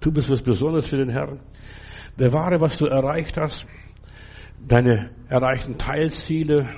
[0.00, 1.40] Du bist was Besonderes für den Herrn.
[2.16, 3.66] Bewahre, was du erreicht hast.
[4.66, 6.68] Deine erreichten Teilziele.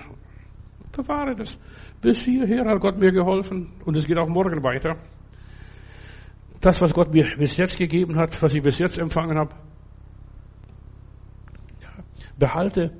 [0.93, 1.59] Bewahre das.
[2.01, 4.97] Bis hierher hat Gott mir geholfen und es geht auch morgen weiter.
[6.61, 9.55] Das, was Gott mir bis jetzt gegeben hat, was ich bis jetzt empfangen habe,
[12.39, 12.93] behalte,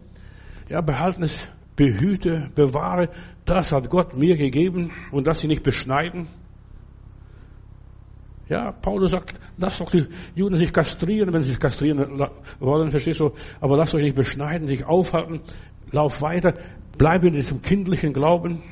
[0.69, 1.39] ja, behalten es,
[1.77, 3.11] behüte, bewahre,
[3.45, 6.29] das hat Gott mir gegeben und das sie nicht beschneiden.
[8.49, 12.21] Ja, Paulus sagt, lass doch die Juden sich kastrieren, wenn sie sich kastrieren
[12.61, 13.33] wollen, verstehst du?
[13.61, 15.41] Aber lasst euch nicht beschneiden, sich aufhalten,
[15.91, 16.55] lauf weiter,
[16.97, 18.63] bleib in diesem kindlichen Glauben.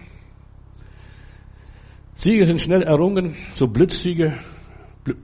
[2.15, 4.39] Siege sind schnell errungen, so Blitzsiege,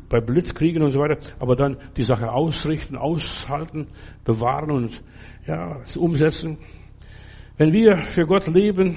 [0.09, 3.87] bei Blitzkriegen und so weiter, aber dann die Sache ausrichten, aushalten,
[4.25, 5.03] bewahren und
[5.47, 6.59] ja, umsetzen.
[7.61, 8.97] Wenn wir für Gott leben,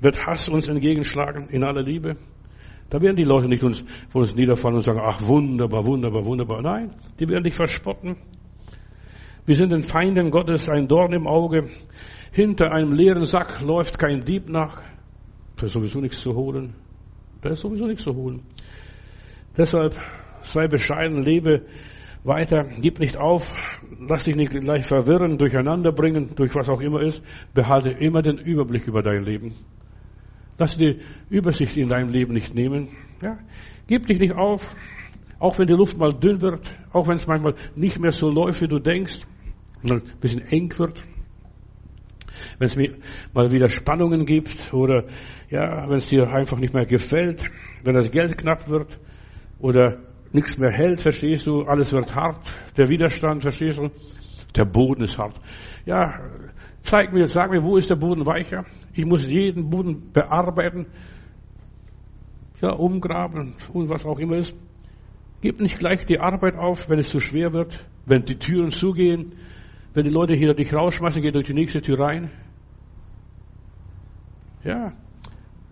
[0.00, 2.16] wird Hass uns entgegenschlagen in aller Liebe.
[2.88, 6.62] Da werden die Leute nicht uns, von uns niederfallen und sagen, ach wunderbar, wunderbar, wunderbar.
[6.62, 8.16] Nein, die werden dich verspotten.
[9.44, 11.68] Wir sind den Feinden Gottes ein Dorn im Auge.
[12.32, 14.80] Hinter einem leeren Sack läuft kein Dieb nach.
[15.56, 16.72] Da ist sowieso nichts zu holen.
[17.42, 18.40] Da ist sowieso nichts zu holen.
[19.54, 19.94] Deshalb
[20.40, 21.66] sei bescheiden, lebe
[22.24, 23.50] weiter, gib nicht auf,
[24.00, 27.22] lass dich nicht gleich verwirren, durcheinander bringen, durch was auch immer ist.
[27.54, 29.54] Behalte immer den Überblick über dein Leben.
[30.58, 30.98] Lass die
[31.30, 32.88] Übersicht in deinem Leben nicht nehmen.
[33.22, 33.38] Ja?
[33.86, 34.74] Gib dich nicht auf,
[35.38, 36.60] auch wenn die Luft mal dünn wird,
[36.92, 39.22] auch wenn es manchmal nicht mehr so läuft, wie du denkst,
[39.84, 41.04] ein bisschen eng wird.
[42.58, 42.76] Wenn es
[43.32, 45.04] mal wieder Spannungen gibt oder
[45.50, 47.42] ja, wenn es dir einfach nicht mehr gefällt,
[47.84, 48.98] wenn das Geld knapp wird
[49.58, 49.98] oder
[50.32, 52.38] nichts mehr hält, verstehst du, alles wird hart,
[52.76, 53.90] der Widerstand, verstehst du,
[54.54, 55.40] der Boden ist hart.
[55.86, 56.20] Ja,
[56.82, 58.64] zeig mir, sag mir, wo ist der Boden weicher?
[58.92, 60.86] Ich muss jeden Boden bearbeiten,
[62.60, 64.54] ja, umgraben und was auch immer ist.
[65.40, 69.34] Gib nicht gleich die Arbeit auf, wenn es zu schwer wird, wenn die Türen zugehen,
[69.94, 72.30] wenn die Leute hier dich rausschmeißen, geh durch die nächste Tür rein.
[74.64, 74.92] Ja,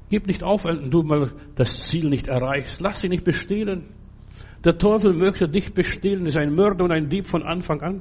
[0.08, 2.80] gib nicht auf, wenn du mal das Ziel nicht erreichst.
[2.80, 3.88] Lass dich nicht bestehlen.
[4.64, 8.00] Der Teufel möchte dich bestehlen, ist ein Mörder und ein Dieb von Anfang an.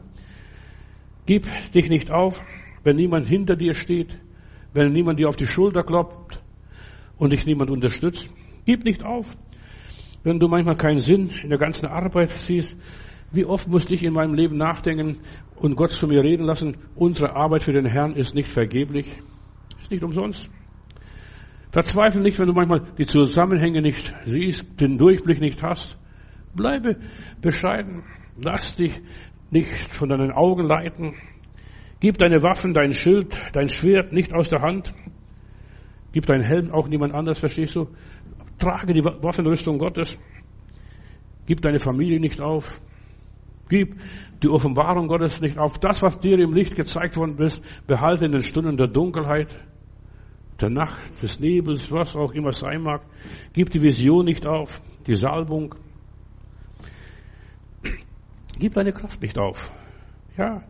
[1.26, 2.44] Gib dich nicht auf,
[2.84, 4.18] wenn niemand hinter dir steht,
[4.74, 6.42] wenn niemand dir auf die Schulter klopft
[7.18, 8.30] und dich niemand unterstützt.
[8.66, 9.36] Gib nicht auf,
[10.24, 12.76] wenn du manchmal keinen Sinn in der ganzen Arbeit siehst.
[13.32, 15.20] Wie oft musste ich in meinem Leben nachdenken
[15.56, 19.22] und Gott zu mir reden lassen, unsere Arbeit für den Herrn ist nicht vergeblich,
[19.82, 20.50] ist nicht umsonst.
[21.72, 25.98] Verzweifle nicht, wenn du manchmal die Zusammenhänge nicht siehst, den Durchblick nicht hast.
[26.56, 26.98] Bleibe
[27.42, 28.04] bescheiden.
[28.42, 29.02] Lass dich
[29.52, 31.16] nicht von deinen Augen leiten.
[32.00, 34.94] Gib deine Waffen, dein Schild, dein Schwert nicht aus der Hand.
[36.12, 37.88] Gib deinen Helm auch niemand anders, verstehst du?
[38.58, 40.18] Trage die Waffenrüstung Gottes.
[41.46, 42.82] Gib deine Familie nicht auf.
[43.70, 44.00] Gib
[44.44, 45.80] die Offenbarung Gottes nicht auf.
[45.80, 49.58] Das, was dir im Licht gezeigt worden ist, behalte in den Stunden der Dunkelheit,
[50.62, 53.02] der Nacht, des Nebels, was auch immer sein mag.
[53.54, 55.76] Gib die Vision nicht auf, die Salbung.
[58.58, 59.72] Gib deine Kraft nicht auf.
[60.38, 60.64] Ja,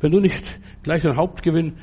[0.00, 1.74] wenn du nicht gleich einen Hauptgewinn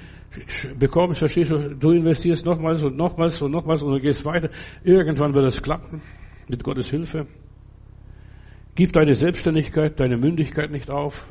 [0.78, 4.50] bekommst, verstehst du, du investierst nochmals und nochmals und nochmals und du gehst weiter.
[4.84, 6.02] Irgendwann wird es klappen,
[6.48, 7.28] mit Gottes Hilfe.
[8.76, 11.30] Gib deine Selbstständigkeit, deine Mündigkeit nicht auf.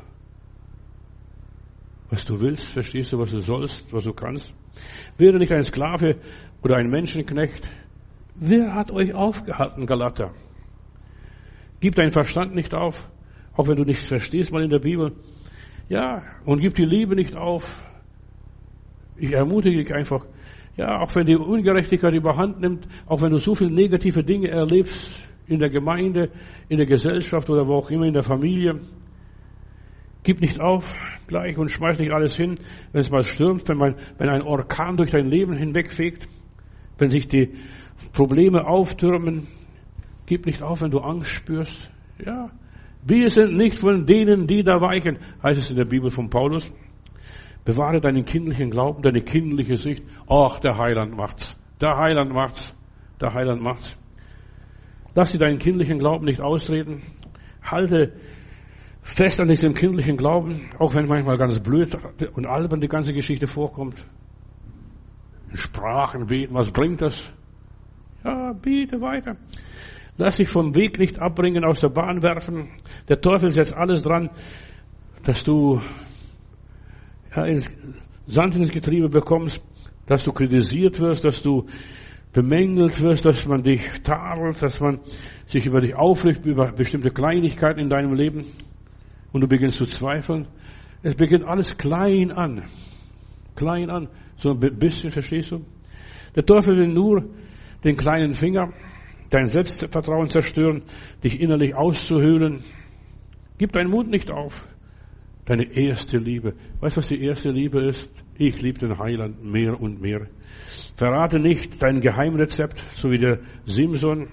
[2.09, 4.53] Was du willst, verstehst du, was du sollst, was du kannst.
[5.17, 6.17] Werde nicht ein Sklave
[6.63, 7.67] oder ein Menschenknecht.
[8.35, 10.33] Wer hat euch aufgehalten, Galater?
[11.79, 13.09] Gib deinen Verstand nicht auf,
[13.55, 15.13] auch wenn du nichts verstehst mal in der Bibel.
[15.89, 17.83] Ja, und gib die Liebe nicht auf.
[19.17, 20.25] Ich ermutige dich einfach,
[20.77, 25.19] ja, auch wenn die Ungerechtigkeit überhand nimmt, auch wenn du so viele negative Dinge erlebst
[25.47, 26.29] in der Gemeinde,
[26.69, 28.79] in der Gesellschaft oder wo auch immer in der Familie,
[30.23, 30.97] gib nicht auf
[31.27, 32.55] gleich und schmeiß nicht alles hin,
[32.91, 36.27] wenn es mal stürmt, wenn, man, wenn ein Orkan durch dein Leben hinwegfegt,
[36.97, 37.55] wenn sich die
[38.13, 39.47] Probleme auftürmen,
[40.25, 41.91] gib nicht auf, wenn du Angst spürst.
[42.23, 42.51] Ja,
[43.01, 46.71] wir sind nicht von denen, die da weichen, heißt es in der Bibel von Paulus.
[47.63, 50.03] Bewahre deinen kindlichen Glauben, deine kindliche Sicht.
[50.27, 51.57] Ach, der Heiland macht's.
[51.79, 52.75] Der Heiland macht's.
[53.21, 53.97] Der Heiland macht's.
[55.15, 57.03] Lass dir deinen kindlichen Glauben nicht ausreden.
[57.61, 58.13] Halte
[59.01, 61.97] fest an diesem kindlichen Glauben, auch wenn manchmal ganz blöd
[62.33, 64.05] und albern die ganze Geschichte vorkommt.
[65.49, 67.31] In Sprachen beten, was bringt das?
[68.23, 69.35] Ja, bete weiter.
[70.19, 72.67] Lass dich vom Weg nicht abbringen, aus der Bahn werfen.
[73.07, 74.29] Der Teufel setzt alles dran,
[75.23, 75.79] dass du
[77.33, 77.71] ja, ins
[78.27, 79.61] Sand ins Getriebe bekommst,
[80.07, 81.67] dass du kritisiert wirst, dass du
[82.33, 84.99] bemängelt wirst, dass man dich tadelt, dass man
[85.45, 88.43] sich über dich aufricht, über bestimmte Kleinigkeiten in deinem Leben
[89.31, 90.49] und du beginnst zu zweifeln.
[91.01, 92.63] Es beginnt alles klein an.
[93.55, 94.09] Klein an.
[94.35, 95.63] So ein bisschen, verstehst du?
[96.35, 97.23] Der Teufel will nur
[97.85, 98.73] den kleinen Finger,
[99.29, 100.83] dein Selbstvertrauen zerstören,
[101.23, 102.63] dich innerlich auszuhöhlen.
[103.57, 104.67] Gib deinen Mut nicht auf.
[105.45, 106.53] Deine erste Liebe.
[106.79, 108.11] Weißt du, was die erste Liebe ist?
[108.37, 110.27] Ich liebe den Heiland mehr und mehr.
[110.95, 114.29] Verrate nicht dein Geheimrezept, so wie der Simson.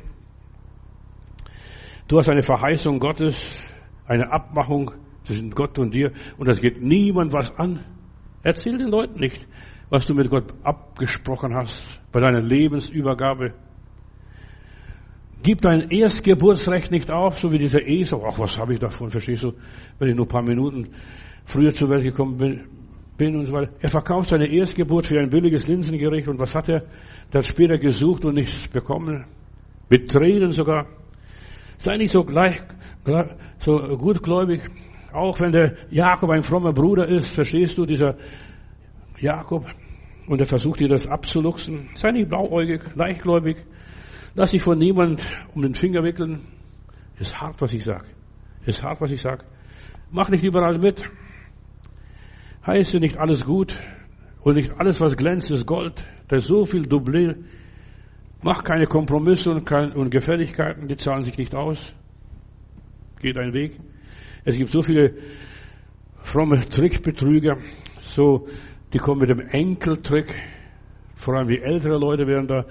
[2.09, 3.59] Du hast eine Verheißung Gottes,
[4.07, 4.93] eine Abmachung
[5.25, 7.81] zwischen Gott und dir und das geht niemand was an.
[8.43, 9.45] Erzähl den Leuten nicht,
[9.91, 13.55] was du mit Gott abgesprochen hast bei deiner Lebensübergabe.
[15.43, 18.25] Gib dein Erstgeburtsrecht nicht auf, so wie dieser Esau.
[18.27, 19.53] Ach, was habe ich davon, verstehst du?
[19.99, 20.89] Wenn ich nur ein paar Minuten
[21.45, 22.65] früher zur Welt gekommen bin,
[23.17, 23.73] bin und so weiter.
[23.81, 26.83] Er verkauft seine Erstgeburt für ein billiges Linsengericht und was hat er?
[27.33, 29.25] Hat später gesucht und nichts bekommen.
[29.89, 30.87] Mit Tränen sogar.
[31.79, 32.63] Sei nicht so gleich,
[33.59, 34.63] so gutgläubig.
[35.13, 38.17] Auch wenn der Jakob ein frommer Bruder ist, verstehst du, dieser
[39.19, 39.67] Jakob,
[40.27, 41.89] und er versucht dir das abzuluxen.
[41.95, 43.57] Sei nicht blauäugig, leichtgläubig.
[44.39, 45.25] Lass dich von niemand
[45.55, 46.43] um den Finger wickeln.
[47.19, 48.05] Ist hart, was ich sag.
[48.67, 49.47] Ist hart, was ich sag.
[50.11, 51.03] Mach nicht überall mit.
[52.67, 53.79] Heiße nicht alles gut
[54.43, 56.05] und nicht alles, was glänzt, ist Gold.
[56.29, 57.45] Da ist so viel Doublé.
[58.43, 61.95] Mach keine Kompromisse und, keine, und Gefälligkeiten, die zahlen sich nicht aus.
[63.21, 63.81] Geht ein Weg.
[64.45, 65.15] Es gibt so viele
[66.19, 67.57] fromme Trickbetrüger,
[68.03, 68.47] so,
[68.93, 70.35] die kommen mit dem Enkeltrick.
[71.17, 72.67] Vor allem die älteren Leute werden da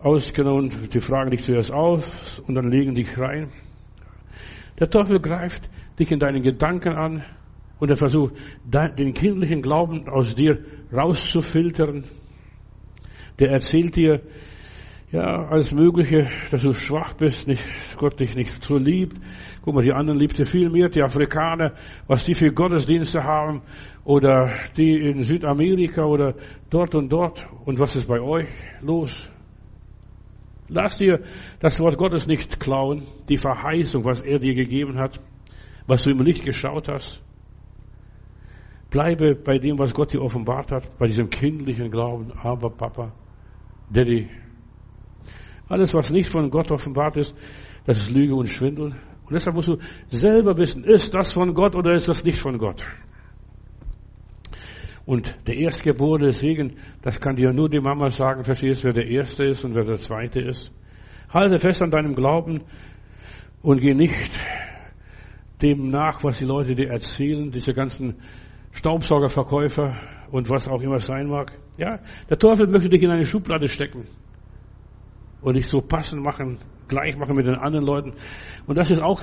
[0.00, 3.52] ausgenommen, die fragen dich zuerst auf und dann legen dich rein.
[4.78, 7.22] Der Teufel greift dich in deinen Gedanken an
[7.78, 8.34] und er versucht,
[8.64, 12.04] den kindlichen Glauben aus dir rauszufiltern.
[13.38, 14.22] Der erzählt dir,
[15.12, 19.16] ja, alles Mögliche, dass du schwach bist, nicht, Gott dich nicht so liebt.
[19.62, 21.72] Guck mal, die anderen liebt ihr viel mehr, die Afrikaner,
[22.06, 23.62] was die für Gottesdienste haben,
[24.04, 26.34] oder die in Südamerika oder
[26.70, 27.44] dort und dort.
[27.64, 28.48] Und was ist bei euch
[28.80, 29.28] los?
[30.68, 31.20] Lass dir
[31.58, 35.20] das Wort Gottes nicht klauen, die Verheißung, was er dir gegeben hat,
[35.88, 37.20] was du im Licht geschaut hast.
[38.90, 42.32] Bleibe bei dem, was Gott dir offenbart hat, bei diesem kindlichen Glauben.
[42.42, 43.12] Aber Papa,
[43.92, 44.28] Daddy,
[45.70, 47.34] alles, was nicht von Gott offenbart ist,
[47.86, 48.86] das ist Lüge und Schwindel.
[48.86, 52.58] Und deshalb musst du selber wissen, ist das von Gott oder ist das nicht von
[52.58, 52.84] Gott?
[55.06, 59.44] Und der erstgeborene Segen, das kann dir nur die Mama sagen, verstehst, wer der Erste
[59.44, 60.72] ist und wer der Zweite ist.
[61.30, 62.62] Halte fest an deinem Glauben
[63.62, 64.14] und geh nicht
[65.62, 68.16] dem nach, was die Leute dir erzählen, diese ganzen
[68.72, 69.94] Staubsaugerverkäufer
[70.32, 71.52] und was auch immer sein mag.
[71.76, 74.08] Ja, der Teufel möchte dich in eine Schublade stecken
[75.42, 78.12] und dich so passend machen, gleich machen mit den anderen Leuten.
[78.66, 79.22] Und das ist auch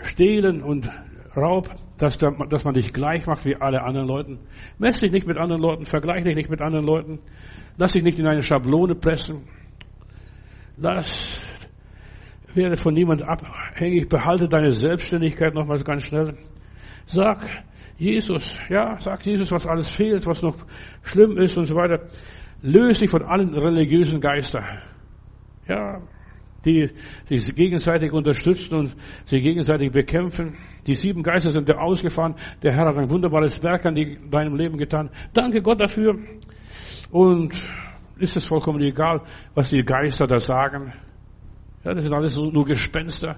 [0.00, 0.90] Stehlen und
[1.36, 1.68] Raub,
[1.98, 4.38] dass, der, dass man dich gleich macht wie alle anderen Leuten.
[4.78, 7.18] Mess dich nicht mit anderen Leuten, vergleich dich nicht mit anderen Leuten.
[7.76, 9.42] Lass dich nicht in eine Schablone pressen.
[10.78, 11.40] Lass,
[12.54, 16.36] werde von niemand abhängig, behalte deine Selbstständigkeit nochmals ganz schnell.
[17.06, 17.46] Sag,
[17.98, 20.56] Jesus, ja, sag Jesus, was alles fehlt, was noch
[21.02, 22.06] schlimm ist und so weiter.
[22.62, 24.64] Löse dich von allen religiösen Geistern.
[25.68, 26.00] Ja,
[26.66, 26.90] die
[27.28, 30.56] sich gegenseitig unterstützen und sich gegenseitig bekämpfen.
[30.86, 32.34] Die sieben Geister sind da ausgefahren.
[32.62, 35.10] Der Herr hat ein wunderbares Werk an deinem Leben getan.
[35.32, 36.18] Danke Gott dafür.
[37.10, 37.54] Und
[38.18, 39.22] ist es vollkommen egal,
[39.54, 40.92] was die Geister da sagen.
[41.84, 43.36] Ja, das sind alles nur Gespenster.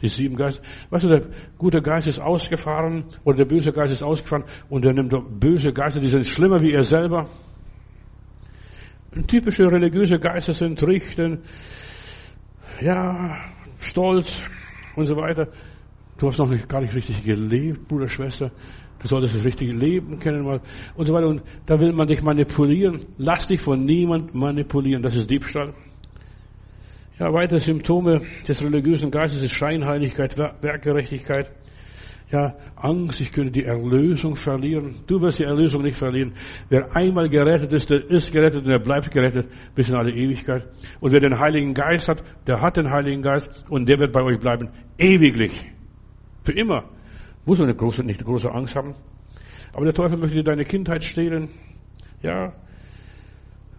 [0.00, 0.62] Die sieben Geister.
[0.90, 1.22] Weißt du, der
[1.58, 6.00] gute Geist ist ausgefahren oder der böse Geist ist ausgefahren und er nimmt böse Geister,
[6.00, 7.28] die sind schlimmer wie er selber.
[9.26, 11.42] Typische religiöse Geister sind Richten,
[12.80, 13.38] ja,
[13.78, 14.42] Stolz
[14.96, 15.48] und so weiter.
[16.18, 18.50] Du hast noch nicht, gar nicht richtig gelebt, Bruder, Schwester.
[19.00, 20.46] Du solltest das richtige Leben kennen
[20.96, 21.28] und so weiter.
[21.28, 23.04] Und da will man dich manipulieren.
[23.18, 25.02] Lass dich von niemand manipulieren.
[25.02, 25.74] Das ist Diebstahl.
[27.18, 31.50] Ja, weitere Symptome des religiösen Geistes ist Scheinheiligkeit, Werkgerechtigkeit.
[32.34, 34.96] Ja, Angst, ich könnte die Erlösung verlieren.
[35.06, 36.32] Du wirst die Erlösung nicht verlieren.
[36.68, 40.64] Wer einmal gerettet ist, der ist gerettet und er bleibt gerettet bis in alle Ewigkeit.
[40.98, 44.20] Und wer den Heiligen Geist hat, der hat den Heiligen Geist und der wird bei
[44.24, 44.68] euch bleiben.
[44.98, 45.64] Ewiglich.
[46.42, 46.90] Für immer.
[47.44, 48.96] Muss man eine große, nicht eine große Angst haben.
[49.72, 51.50] Aber der Teufel möchte dir deine Kindheit stehlen.
[52.20, 52.52] Ja.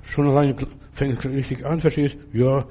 [0.03, 0.56] Schon allein
[0.93, 2.18] fängt es richtig an, verstehst?
[2.32, 2.66] Ja,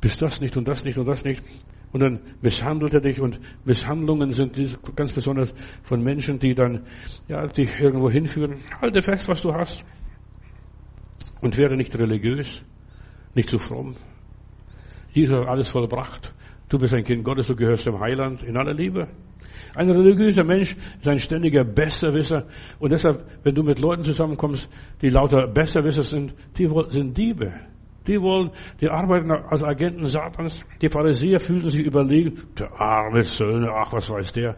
[0.00, 1.44] bist das nicht und das nicht und das nicht.
[1.92, 4.56] Und dann misshandelt er dich und Misshandlungen sind
[4.94, 6.84] ganz besonders von Menschen, die dann,
[7.26, 8.58] ja, dich irgendwo hinführen.
[8.80, 9.84] Halte fest, was du hast.
[11.40, 12.64] Und werde nicht religiös,
[13.34, 13.96] nicht zu fromm.
[15.12, 16.32] Jesus hat alles vollbracht.
[16.68, 19.08] Du bist ein Kind Gottes, du gehörst dem Heiland in aller Liebe.
[19.74, 22.46] Ein religiöser Mensch ist ein ständiger Besserwisser.
[22.78, 24.68] Und deshalb, wenn du mit Leuten zusammenkommst,
[25.02, 27.52] die lauter Besserwisser sind, die sind Diebe.
[28.10, 28.50] Die wollen,
[28.80, 30.64] die arbeiten als Agenten Satans.
[30.82, 34.56] Die Pharisäer fühlten sich überlegen, der arme Söhne, ach, was weiß der.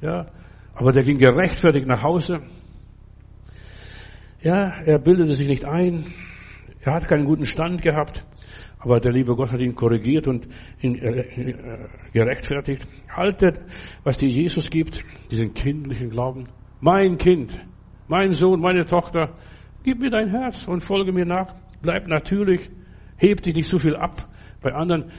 [0.00, 0.26] Ja.
[0.74, 2.40] Aber der ging gerechtfertigt nach Hause.
[4.42, 6.06] Ja, er bildete sich nicht ein.
[6.80, 8.26] Er hat keinen guten Stand gehabt.
[8.80, 10.48] Aber der liebe Gott hat ihn korrigiert und
[10.80, 12.84] ihn äh, äh, gerechtfertigt.
[13.08, 13.60] Haltet,
[14.02, 16.48] was dir Jesus gibt, diesen kindlichen Glauben.
[16.80, 17.60] Mein Kind,
[18.08, 19.36] mein Sohn, meine Tochter,
[19.84, 21.54] gib mir dein Herz und folge mir nach.
[21.80, 22.68] Bleib natürlich.
[23.18, 24.26] Heb dich nicht so viel ab
[24.62, 25.10] bei anderen.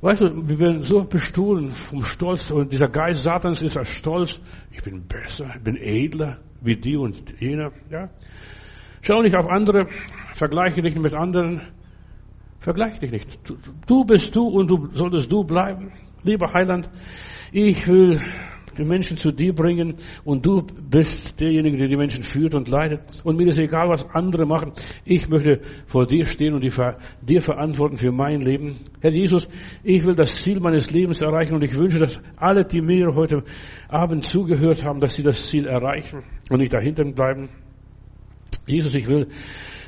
[0.00, 4.40] Weißt du, wir werden so bestohlen vom Stolz und dieser Geist Satans ist als Stolz.
[4.72, 8.08] Ich bin besser, ich bin edler wie die und jener, ja.
[9.00, 9.86] Schau nicht auf andere,
[10.34, 11.60] vergleiche dich mit anderen,
[12.58, 13.38] vergleiche dich nicht.
[13.48, 13.56] Du,
[13.86, 15.92] du bist du und du solltest du bleiben.
[16.24, 16.90] Lieber Heiland,
[17.52, 18.20] ich will
[18.78, 23.00] die Menschen zu dir bringen und du bist derjenige, der die Menschen führt und leitet.
[23.24, 24.72] Und mir ist egal, was andere machen.
[25.04, 28.76] Ich möchte vor dir stehen und dir verantworten für mein Leben.
[29.00, 29.48] Herr Jesus,
[29.82, 33.42] ich will das Ziel meines Lebens erreichen und ich wünsche, dass alle, die mir heute
[33.88, 37.48] Abend zugehört haben, dass sie das Ziel erreichen und nicht dahinter bleiben.
[38.66, 39.28] Jesus, ich will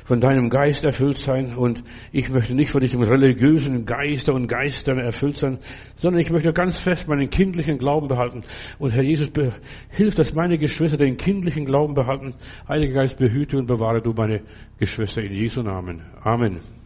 [0.09, 4.97] von deinem Geist erfüllt sein und ich möchte nicht von diesem religiösen Geister und Geistern
[4.97, 5.59] erfüllt sein,
[5.97, 8.41] sondern ich möchte ganz fest meinen kindlichen Glauben behalten.
[8.79, 9.29] Und Herr Jesus,
[9.89, 12.33] hilf, dass meine Geschwister den kindlichen Glauben behalten.
[12.67, 14.41] Heiliger Geist, behüte und bewahre du meine
[14.79, 16.01] Geschwister in Jesu Namen.
[16.23, 16.78] Amen.